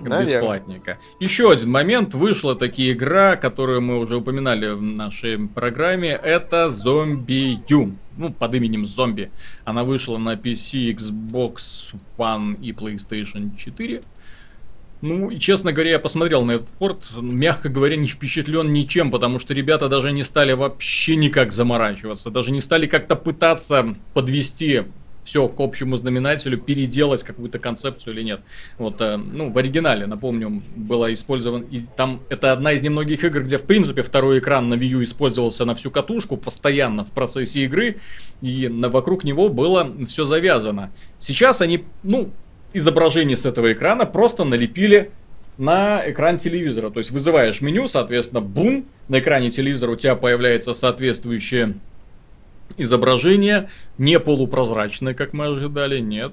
[0.00, 0.98] Бесплатненько.
[1.20, 2.14] Еще один момент.
[2.14, 6.10] Вышла такие игра, которую мы уже упоминали в нашей программе.
[6.10, 7.92] Это Zombie U.
[8.16, 9.30] Ну, под именем Зомби.
[9.64, 14.02] Она вышла на PC, Xbox One и PlayStation 4.
[15.02, 19.38] Ну, и честно говоря, я посмотрел на этот порт, мягко говоря, не впечатлен ничем, потому
[19.38, 24.82] что ребята даже не стали вообще никак заморачиваться, даже не стали как-то пытаться подвести
[25.30, 28.40] все к общему знаменателю, переделать какую-то концепцию или нет.
[28.78, 33.44] Вот, э, ну, в оригинале, напомню, было использован, и там это одна из немногих игр,
[33.44, 37.60] где, в принципе, второй экран на Wii U использовался на всю катушку, постоянно в процессе
[37.60, 37.98] игры,
[38.42, 40.90] и на, вокруг него было все завязано.
[41.20, 42.30] Сейчас они, ну,
[42.72, 45.12] изображение с этого экрана просто налепили
[45.58, 46.90] на экран телевизора.
[46.90, 51.76] То есть вызываешь меню, соответственно, бум, на экране телевизора у тебя появляется соответствующее
[52.76, 56.32] изображение не полупрозрачное, как мы ожидали, нет.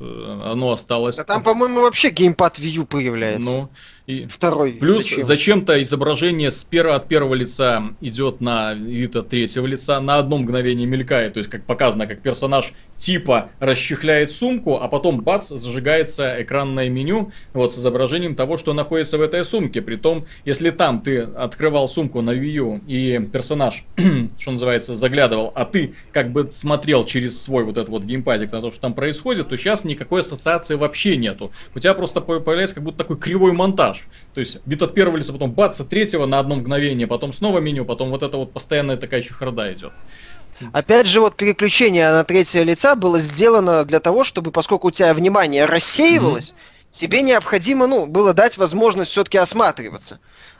[0.00, 1.18] Э, оно осталось.
[1.18, 3.50] А там, по-моему, вообще геймпад Wii U появляется.
[3.50, 3.70] Ну,
[4.08, 4.72] и Второй.
[4.72, 5.22] Плюс зачем?
[5.22, 10.38] зачем-то изображение с первого, от первого лица идет на вид от третьего лица, на одно
[10.38, 16.42] мгновение мелькает, то есть как показано, как персонаж типа расчехляет сумку, а потом бац, зажигается
[16.42, 19.82] экранное меню вот с изображением того, что находится в этой сумке.
[19.82, 23.84] Притом, если там ты открывал сумку на Wii U и персонаж,
[24.38, 28.62] что называется, заглядывал, а ты как бы смотрел через свой вот этот вот геймпадик на
[28.62, 31.52] то, что там происходит, то сейчас никакой ассоциации вообще нету.
[31.74, 34.06] У тебя просто появляется как будто такой кривой монтаж персонаж.
[34.34, 37.58] То есть вид от первого лица, потом бац, от третьего на одно мгновение, потом снова
[37.58, 39.92] меню, потом вот это вот постоянная такая чехарда идет.
[40.72, 45.14] Опять же, вот переключение на третье лица было сделано для того, чтобы, поскольку у тебя
[45.14, 46.98] внимание рассеивалось, mm-hmm.
[46.98, 50.18] тебе необходимо, ну, было дать возможность все-таки осматриваться.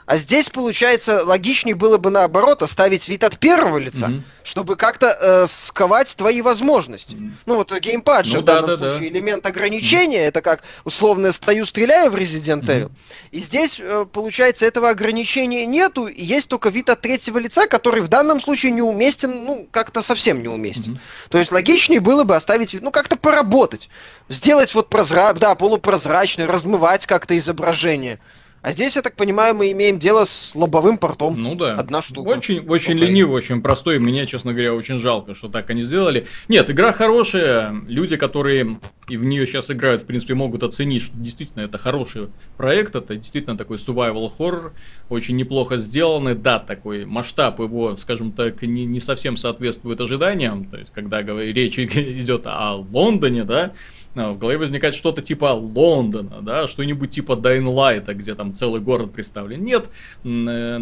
[0.09, 4.23] А здесь, получается, логичнее было бы наоборот оставить вид от первого лица, mm-hmm.
[4.41, 7.13] чтобы как-то э, сковать твои возможности.
[7.13, 7.31] Mm-hmm.
[7.45, 9.17] Ну вот геймпад же ну, в да, данном да, случае да.
[9.19, 10.29] элемент ограничения, mm-hmm.
[10.29, 12.85] это как условно стою, стреляю в Resident Evil.
[12.85, 12.91] Mm-hmm.
[13.29, 18.01] И здесь, э, получается, этого ограничения нету, и есть только вид от третьего лица, который
[18.01, 20.93] в данном случае неуместен, ну, как-то совсем неуместен.
[20.93, 21.29] Mm-hmm.
[21.29, 23.89] То есть логичнее было бы оставить вид, ну, как-то поработать.
[24.27, 25.33] Сделать вот прозра...
[25.33, 28.17] да, полупрозрачный, размывать как-то изображение.
[28.61, 31.37] А здесь, я так понимаю, мы имеем дело с лобовым портом.
[31.37, 31.75] Ну да.
[31.75, 32.27] Одна штука.
[32.27, 33.99] Очень, очень ленивый, очень простой.
[33.99, 36.27] Мне, честно говоря, очень жалко, что так они сделали.
[36.49, 37.73] Нет, игра хорошая.
[37.87, 42.27] Люди, которые и в нее сейчас играют, в принципе, могут оценить, что действительно это хороший
[42.57, 42.95] проект.
[42.95, 44.71] Это действительно такой survival horror.
[45.07, 46.35] Очень неплохо сделанный.
[46.35, 50.65] Да, такой масштаб его, скажем так, не, не совсем соответствует ожиданиям.
[50.65, 53.71] То есть, когда речь идет о Лондоне, да,
[54.15, 59.63] в голове возникает что-то типа Лондона, да, что-нибудь типа Light, где там целый город представлен.
[59.63, 59.89] Нет,
[60.23, 60.79] э,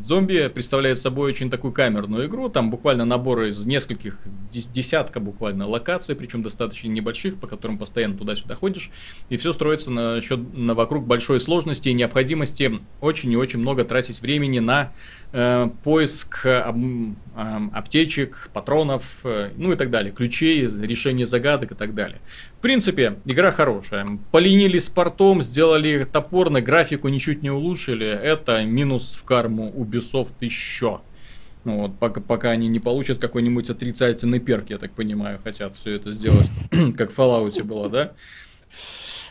[0.00, 4.18] зомби представляет собой очень такую камерную игру, там буквально набор из нескольких,
[4.50, 8.90] десятка буквально локаций, причем достаточно небольших, по которым постоянно туда-сюда ходишь,
[9.28, 13.84] и все строится на счет на вокруг большой сложности и необходимости очень и очень много
[13.84, 14.92] тратить времени на
[15.32, 16.46] э, поиск
[17.72, 22.20] аптечек, патронов, э, ну и так далее, ключей, решение загадок и так далее.
[22.60, 24.18] В принципе, игра хорошая.
[24.32, 28.06] Поленили с портом, сделали топорно, графику ничуть не улучшили.
[28.06, 31.00] Это минус в карму Ubisoft еще.
[31.64, 35.92] Ну вот, пока, пока они не получат какой-нибудь отрицательный перк, я так понимаю, хотят все
[35.92, 36.50] это сделать,
[36.98, 38.12] как в Fallout было, да?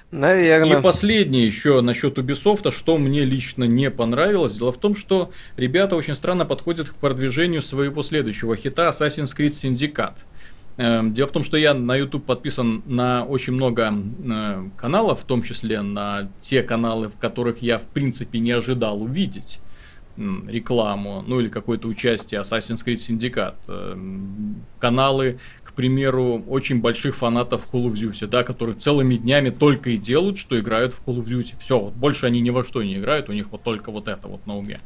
[0.10, 0.80] Наверное.
[0.80, 4.56] И последнее еще насчет Ubisoft, что мне лично не понравилось.
[4.56, 9.52] Дело в том, что ребята очень странно подходят к продвижению своего следующего хита Assassin's Creed
[9.52, 10.16] Syndicate.
[10.80, 15.26] Эм, дело в том, что я на YouTube подписан на очень много э, каналов, в
[15.26, 19.60] том числе на те каналы, в которых я в принципе не ожидал увидеть
[20.16, 23.56] рекламу, ну или какое-то участие Assassin's Creed Syndicate.
[23.68, 29.90] Эм, каналы, к примеру, очень больших фанатов Call of Duty, да, которые целыми днями только
[29.90, 31.56] и делают, что играют в Call of Duty.
[31.60, 34.30] Все, вот больше они ни во что не играют, у них вот только вот это
[34.30, 34.80] вот на уме.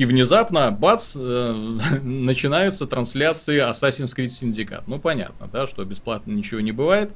[0.00, 1.52] И внезапно, бац, э,
[2.02, 4.82] начинаются трансляции Assassin's Creed Syndicate.
[4.86, 7.10] Ну, понятно, да, что бесплатно ничего не бывает.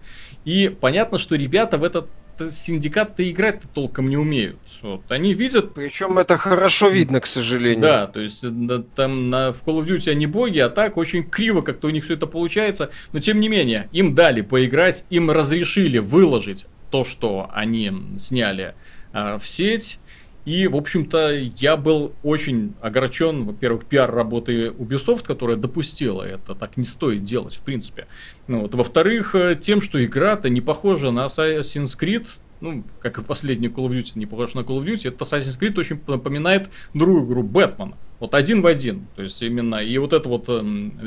[0.45, 2.11] И понятно, что ребята в этот
[2.51, 4.59] синдикат-то играть-то толком не умеют.
[4.83, 5.01] Вот.
[5.09, 5.73] Они видят...
[5.73, 7.81] Причем это хорошо видно, к сожалению.
[7.81, 11.23] Да, то есть да, там на, в Call of Duty они боги, а так очень
[11.25, 12.91] криво как-то у них все это получается.
[13.13, 18.75] Но тем не менее, им дали поиграть, им разрешили выложить то, что они сняли
[19.15, 20.01] э, в сеть.
[20.45, 26.55] И, в общем-то, я был очень огорчен, во-первых, пиар работы Ubisoft, которая допустила это.
[26.55, 28.07] Так не стоит делать, в принципе.
[28.47, 28.75] Ну, вот.
[28.75, 32.27] Во-вторых, э, тем, что игра-то не похожа на Assassin's Creed,
[32.61, 35.59] ну, как и последний Call of Duty, не похож на Call of Duty, это Assassin's
[35.59, 37.97] Creed очень напоминает другую игру Бэтмена.
[38.25, 39.07] Вот один в один.
[39.17, 39.77] То есть именно.
[39.77, 40.49] И вот это вот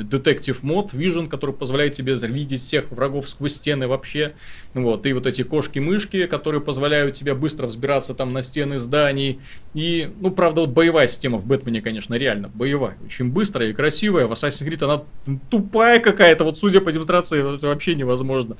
[0.08, 4.34] детектив мод, Vision, который позволяет тебе видеть всех врагов сквозь стены вообще.
[4.74, 5.04] Вот.
[5.04, 9.40] И вот эти кошки-мышки, которые позволяют тебе быстро взбираться там на стены зданий.
[9.74, 12.96] И, ну, правда, вот боевая система в Бэтмене, конечно, реально боевая.
[13.04, 14.28] Очень быстрая и красивая.
[14.28, 15.02] В Assassin's Creed она
[15.50, 16.44] тупая какая-то.
[16.44, 18.56] Вот судя по демонстрации, вообще невозможно.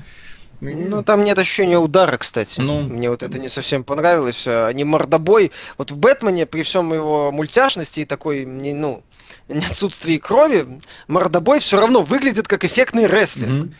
[0.60, 2.60] Ну, там нет ощущения удара, кстати.
[2.60, 2.82] Ну.
[2.82, 4.44] Мне вот это не совсем понравилось.
[4.46, 5.52] А, не мордобой.
[5.76, 9.02] Вот в Бэтмене, при всем его мультяшности и такой, ну,
[9.48, 13.48] отсутствии крови, мордобой все равно выглядит как эффектный рестлер.
[13.48, 13.72] Mm-hmm.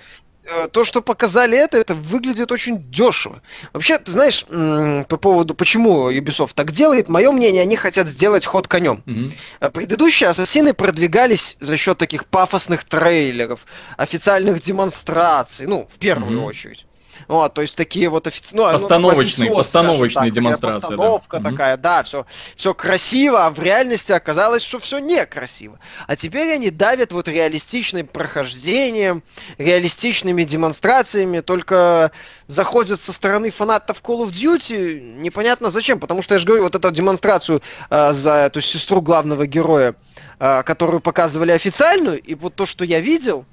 [0.51, 3.43] Э, то, что показали это, это выглядит очень дешево.
[3.73, 8.67] Вообще, ты знаешь, по поводу, почему Ubisoft так делает, мое мнение, они хотят сделать ход
[8.67, 9.03] конем.
[9.07, 9.71] Mm-hmm.
[9.73, 16.45] Предыдущие ассасины продвигались за счет таких пафосных трейлеров, официальных демонстраций, ну, в первую mm-hmm.
[16.45, 16.88] очередь.
[17.27, 18.55] Вот, то есть такие вот офици...
[18.55, 20.89] ну, постановочные, ну, постановочные так, демонстрации.
[20.89, 21.51] Постановка да.
[21.51, 25.79] такая, да, все, все красиво, а в реальности оказалось, что все некрасиво.
[26.07, 29.23] А теперь они давят вот реалистичным прохождением,
[29.59, 32.13] реалистичными демонстрациями, только
[32.47, 36.75] заходят со стороны фанатов Call of Duty, непонятно зачем, потому что я же говорю, вот
[36.75, 39.95] эту демонстрацию э, за эту сестру главного героя,
[40.39, 43.45] э, которую показывали официальную, и вот то, что я видел,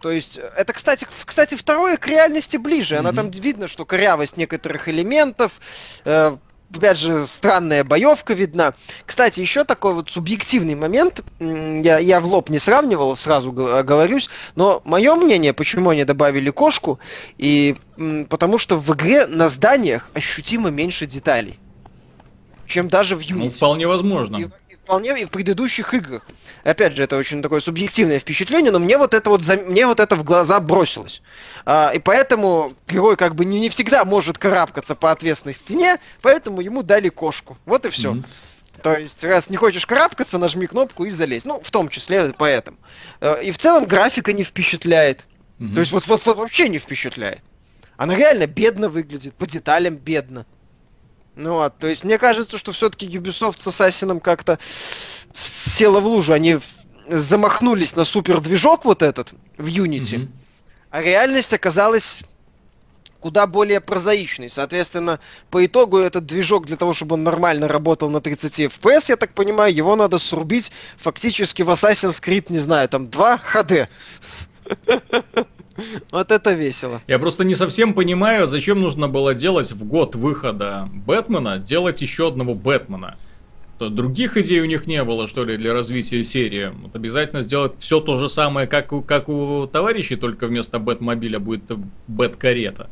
[0.00, 2.94] то есть, это, кстати, кстати, второе к реальности ближе.
[2.94, 2.98] Mm-hmm.
[2.98, 5.60] Она там видно, что корявость некоторых элементов,
[6.04, 6.36] э,
[6.74, 8.74] опять же, странная боевка видна.
[9.06, 14.82] Кстати, еще такой вот субъективный момент, я, я в лоб не сравнивал, сразу говорюсь, но
[14.84, 16.98] мое мнение, почему они добавили кошку,
[17.38, 17.76] и
[18.28, 21.58] потому что в игре на зданиях ощутимо меньше деталей,
[22.66, 23.44] чем даже в Unity.
[23.44, 24.50] Ну, вполне возможно.
[24.88, 26.26] Вполне и в предыдущих играх.
[26.64, 29.58] Опять же, это очень такое субъективное впечатление, но мне вот это вот, за...
[29.58, 31.20] мне вот это в глаза бросилось.
[31.66, 36.62] А, и поэтому герой как бы не, не всегда может карабкаться по ответственной стене, поэтому
[36.62, 37.58] ему дали кошку.
[37.66, 38.14] Вот и все.
[38.14, 38.24] Mm-hmm.
[38.82, 41.44] То есть, раз не хочешь карабкаться, нажми кнопку и залезь.
[41.44, 42.78] Ну, в том числе поэтому.
[43.20, 45.26] Э, и в целом графика не впечатляет.
[45.58, 45.74] Mm-hmm.
[45.74, 47.42] То есть, вот, вот, вот вообще не впечатляет.
[47.98, 50.46] Она реально бедно выглядит, по деталям бедно.
[51.38, 54.58] Ну вот, то есть мне кажется, что все-таки Ubisoft с Assassin как-то
[55.32, 56.32] села в лужу.
[56.32, 56.58] Они
[57.08, 60.28] замахнулись на супер движок вот этот в Unity, mm-hmm.
[60.90, 62.22] а реальность оказалась
[63.20, 64.50] куда более прозаичной.
[64.50, 69.16] Соответственно, по итогу этот движок для того, чтобы он нормально работал на 30 FPS, я
[69.16, 73.88] так понимаю, его надо срубить фактически в Assassin's Creed, не знаю, там 2 HD.
[76.10, 77.00] Вот это весело.
[77.06, 82.28] Я просто не совсем понимаю, зачем нужно было делать в год выхода Бэтмена, делать еще
[82.28, 83.16] одного Бэтмена.
[83.78, 86.72] Других идей у них не было, что ли, для развития серии.
[86.82, 91.38] Вот обязательно сделать все то же самое, как у, как у товарищей, только вместо Бэтмобиля
[91.38, 91.62] будет
[92.08, 92.90] Бэткарета.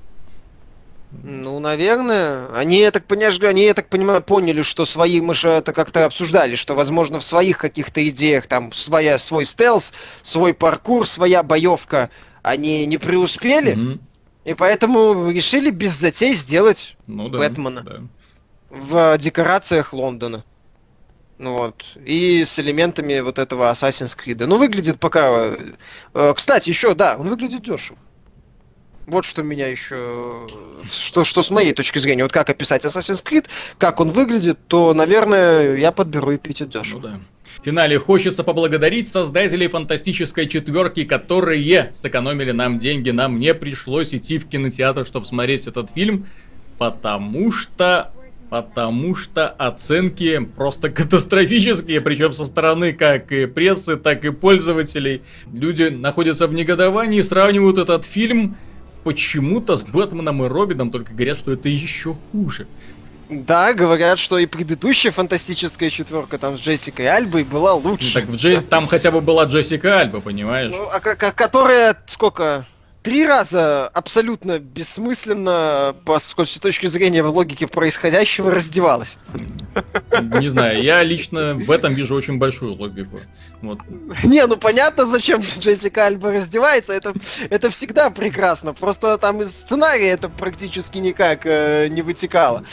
[1.25, 2.47] Ну, наверное.
[2.55, 6.05] Они, я так понимаю, они, я так понимаю, поняли, что свои, мы же это как-то
[6.05, 12.11] обсуждали, что, возможно, в своих каких-то идеях, там, своя, свой стелс, свой паркур, своя боевка,
[12.47, 14.01] они не преуспели, mm-hmm.
[14.45, 18.01] и поэтому решили без затей сделать ну, да, Бэтмена да.
[18.71, 20.45] в декорациях Лондона.
[21.39, 21.85] Ну вот.
[22.05, 24.47] И с элементами вот этого Assassin's Creed.
[24.47, 25.55] Ну, выглядит пока...
[26.15, 27.99] Э, кстати, еще, да, он выглядит дешево.
[29.07, 30.47] Вот что меня еще...
[30.91, 33.47] Что, что с моей точки зрения, вот как описать Assassin's Creed,
[33.79, 36.99] как он выглядит, то, наверное, я подберу и пить дешево.
[36.99, 37.21] Ну, да.
[37.61, 43.11] В финале хочется поблагодарить создателей фантастической четверки, которые сэкономили нам деньги.
[43.11, 46.27] Нам не пришлось идти в кинотеатр, чтобы смотреть этот фильм,
[46.79, 48.13] потому что
[48.49, 55.23] Потому что оценки просто катастрофические, причем со стороны как и прессы, так и пользователей.
[55.53, 58.57] Люди находятся в негодовании, сравнивают этот фильм
[59.07, 62.67] почему-то с Бэтменом и Робином, только говорят, что это еще хуже.
[63.29, 68.13] Да, говорят, что и предыдущая фантастическая четверка там с Джессикой Альбой была лучше.
[68.13, 68.61] Так в Дже...
[68.63, 70.73] там хотя бы была Джессика Альба, понимаешь?
[70.73, 72.67] Ну, а, а которая сколько?
[73.05, 79.19] три раза абсолютно бессмысленно, по, с точки зрения логики происходящего, раздевалась.
[80.41, 83.21] Не знаю, я лично в этом вижу очень большую логику.
[83.63, 83.79] Вот.
[84.25, 87.15] Не, ну понятно, зачем Джессика Альба раздевается, это,
[87.51, 88.73] это всегда прекрасно.
[88.73, 92.65] Просто там из сценария это практически никак э, не вытекало.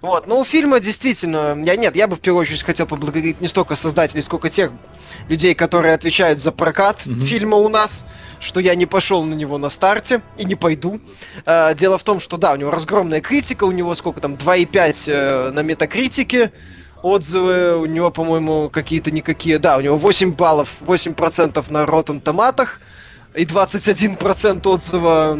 [0.00, 3.48] Вот, но у фильма действительно, я нет, я бы в первую очередь хотел поблагодарить не
[3.48, 4.70] столько создателей, сколько тех
[5.28, 7.24] людей, которые отвечают за прокат mm-hmm.
[7.24, 8.04] фильма у нас.
[8.40, 11.00] Что я не пошел на него на старте и не пойду.
[11.46, 15.04] Э, дело в том, что да, у него разгромная критика, у него сколько там, 2,5
[15.06, 16.52] э, на метакритике,
[17.02, 22.80] отзывы, у него, по-моему, какие-то никакие, да, у него 8 баллов, 8% на Rotten томатах
[23.34, 25.38] и 21% отзыва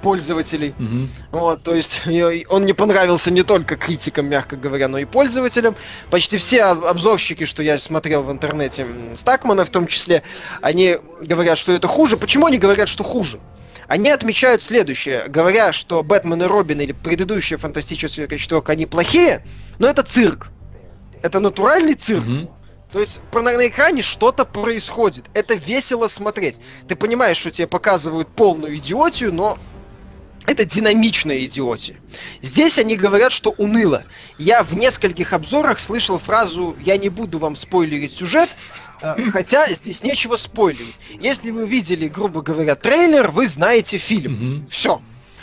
[0.00, 0.74] пользователей.
[0.78, 1.08] Мгм.
[1.32, 2.02] Вот, то есть
[2.48, 5.76] он не понравился не только критикам, мягко говоря, но и пользователям.
[6.10, 8.86] Почти все об- обзорщики, что я смотрел в интернете,
[9.16, 10.22] Стакмана в том числе,
[10.62, 12.16] они говорят, что это хуже.
[12.16, 13.40] Почему они говорят, что хуже?
[13.86, 19.44] Они отмечают следующее, говоря, что Бэтмен и Робин или предыдущая фантастическая четверка, они плохие,
[19.78, 20.50] но это цирк.
[21.22, 22.24] Это натуральный цирк.
[22.24, 22.50] Мгм.
[22.92, 25.26] То есть на экране что-то происходит.
[25.34, 26.58] Это весело смотреть.
[26.86, 29.58] Ты понимаешь, что тебе показывают полную идиотию, но
[30.48, 31.96] это динамичная идиотия.
[32.40, 34.04] Здесь они говорят, что уныло.
[34.38, 38.48] Я в нескольких обзорах слышал фразу «я не буду вам спойлерить сюжет»,
[39.02, 40.96] э, хотя здесь нечего спойлерить.
[41.20, 44.32] Если вы видели, грубо говоря, трейлер, вы знаете фильм.
[44.32, 44.66] Мгм.
[44.68, 45.02] Все.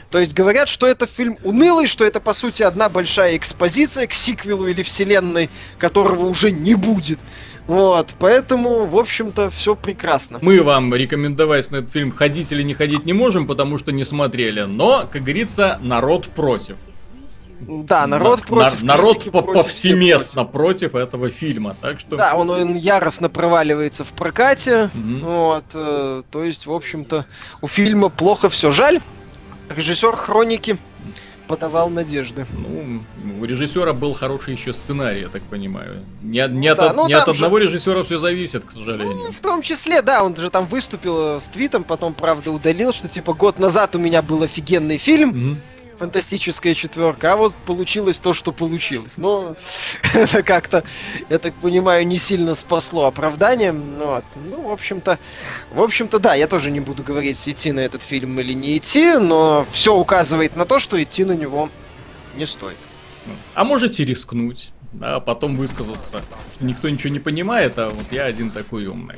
[0.09, 4.13] То есть говорят, что это фильм унылый, что это по сути одна большая экспозиция к
[4.13, 7.19] сиквелу или вселенной, которого уже не будет.
[7.67, 10.37] Вот, поэтому, в общем-то, все прекрасно.
[10.41, 14.03] Мы вам рекомендовать на этот фильм ходить или не ходить не можем, потому что не
[14.03, 14.61] смотрели.
[14.61, 16.77] Но, как говорится, народ против.
[17.61, 18.81] Да, народ На- против.
[18.83, 21.75] на- народ по- против, все повсеместно против этого фильма.
[21.81, 22.09] Так что.
[22.09, 22.25] против.
[22.25, 24.89] Да, он, он яростно проваливается в прокате.
[24.93, 25.19] Мгм.
[25.23, 27.25] Вот, э, то есть, в общем-то,
[27.61, 28.69] у фильма плохо все.
[28.71, 28.99] Жаль,
[29.69, 30.77] режиссер Хроники
[31.47, 32.45] подавал надежды.
[32.53, 33.01] Ну,
[33.41, 35.91] у режиссера был хороший еще сценарий, я так понимаю.
[36.21, 38.73] Не, от- не от, Да, ну не от там же- одного режиссера все зависит, к
[38.73, 39.31] Ну, сожалению.
[39.31, 43.07] в том числе, да, он же там выступил э, с твитом, потом, правда, удалил, что
[43.07, 45.61] типа год назад у меня был офигенный фильм, Мгм.
[45.99, 49.17] фантастическая четверка, а вот получилось то, что получилось.
[49.17, 49.55] Но
[50.13, 50.83] это как-то,
[51.29, 53.71] я так понимаю, не сильно спасло оправдание.
[53.71, 54.25] Ну, вот.
[54.35, 55.19] ну, в общем-то,
[55.73, 59.17] в общем-то, да, я тоже не буду говорить, идти на этот фильм или не идти,
[59.17, 61.69] но все указывает на то, что идти на него
[62.35, 62.77] не стоит.
[63.53, 64.71] А можете рискнуть,
[65.01, 66.21] а потом высказаться.
[66.59, 69.17] Никто ничего не понимает, а вот я один такой умный.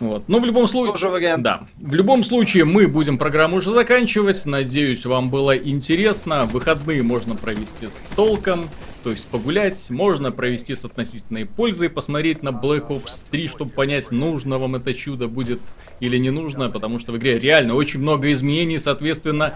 [0.00, 0.24] Вот.
[0.28, 0.92] Но в любом случае...
[0.92, 1.42] Тоже вариант.
[1.42, 1.66] Да.
[1.76, 4.44] В любом случае, мы будем программу уже заканчивать.
[4.44, 6.44] Надеюсь, вам было интересно.
[6.46, 8.68] Выходные можно провести с толком,
[9.04, 9.90] то есть погулять.
[9.90, 14.92] Можно провести с относительной пользой, посмотреть на Black Ops 3, чтобы понять, нужно вам это
[14.94, 15.60] чудо будет
[16.00, 19.54] или не нужно, потому что в игре реально очень много изменений, соответственно,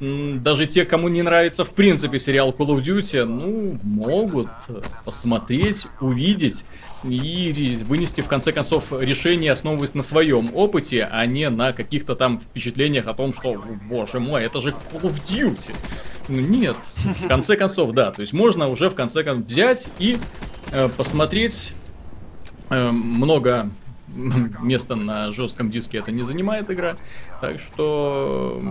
[0.00, 4.48] даже те, кому не нравится в принципе сериал Call of Duty, ну, могут
[5.04, 6.64] посмотреть, увидеть
[7.04, 12.40] и вынести в конце концов решение, основываясь на своем опыте, а не на каких-то там
[12.40, 15.74] впечатлениях о том, что, «О, боже мой, это же Call of Duty.
[16.28, 16.76] Ну нет,
[17.22, 20.16] в конце концов, да, то есть можно уже в конце концов взять и
[20.72, 21.72] э, посмотреть
[22.70, 23.70] э, много
[24.14, 26.96] места на жестком диске это не занимает игра,
[27.40, 28.62] так что,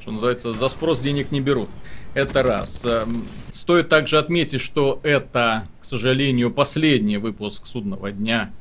[0.00, 1.68] что называется, за спрос денег не берут.
[2.14, 2.84] Это раз.
[2.84, 8.52] Эм, Стоит также отметить, что это, к сожалению, последний выпуск судного дня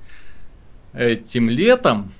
[0.93, 2.13] этим летом.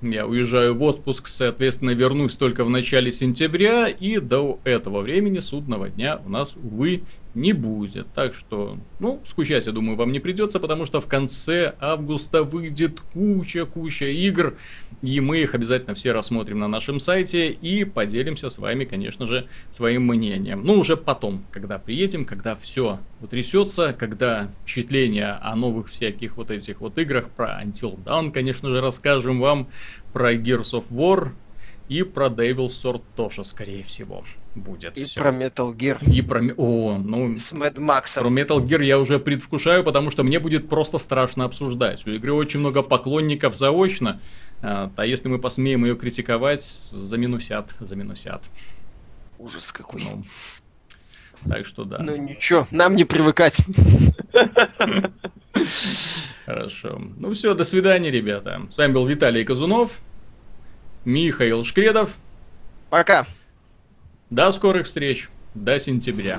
[0.00, 5.90] Я уезжаю в отпуск, соответственно, вернусь только в начале сентября, и до этого времени судного
[5.90, 7.02] дня у нас, увы,
[7.34, 8.12] не будет.
[8.14, 13.00] Так что, ну, скучать, я думаю, вам не придется, потому что в конце августа выйдет
[13.00, 14.54] куча-куча игр,
[15.00, 19.46] и мы их обязательно все рассмотрим на нашем сайте и поделимся с вами, конечно же,
[19.70, 20.62] своим мнением.
[20.64, 26.80] Ну, уже потом, когда приедем, когда все утрясется, когда впечатления о новых всяких вот этих
[26.80, 29.68] вот играх, про Until Dawn, конечно же, расскажем вам,
[30.12, 31.30] про Gears of War
[31.88, 34.24] и про Devil's Sword тоже, скорее всего,
[34.54, 35.20] будет И всё.
[35.20, 36.42] про Metal Gear И про...
[36.56, 37.36] О, ну...
[37.36, 38.36] с Мэд Про Максом.
[38.36, 42.06] Metal Gear я уже предвкушаю, потому что мне будет просто страшно обсуждать.
[42.06, 44.20] У игры очень много поклонников заочно,
[44.60, 48.42] а а если мы посмеем ее критиковать, заминусят, заминусят.
[49.38, 50.02] Ужас какой.
[50.02, 50.24] Ну,
[51.48, 53.58] так что да, Ну ничего, нам не привыкать.
[56.46, 57.02] хорошо.
[57.20, 58.62] Ну все, до свидания, ребята.
[58.70, 59.98] С вами был Виталий Казунов,
[61.04, 62.14] Михаил Шкредов.
[62.90, 63.26] Пока.
[64.32, 66.38] До скорых встреч, до сентября.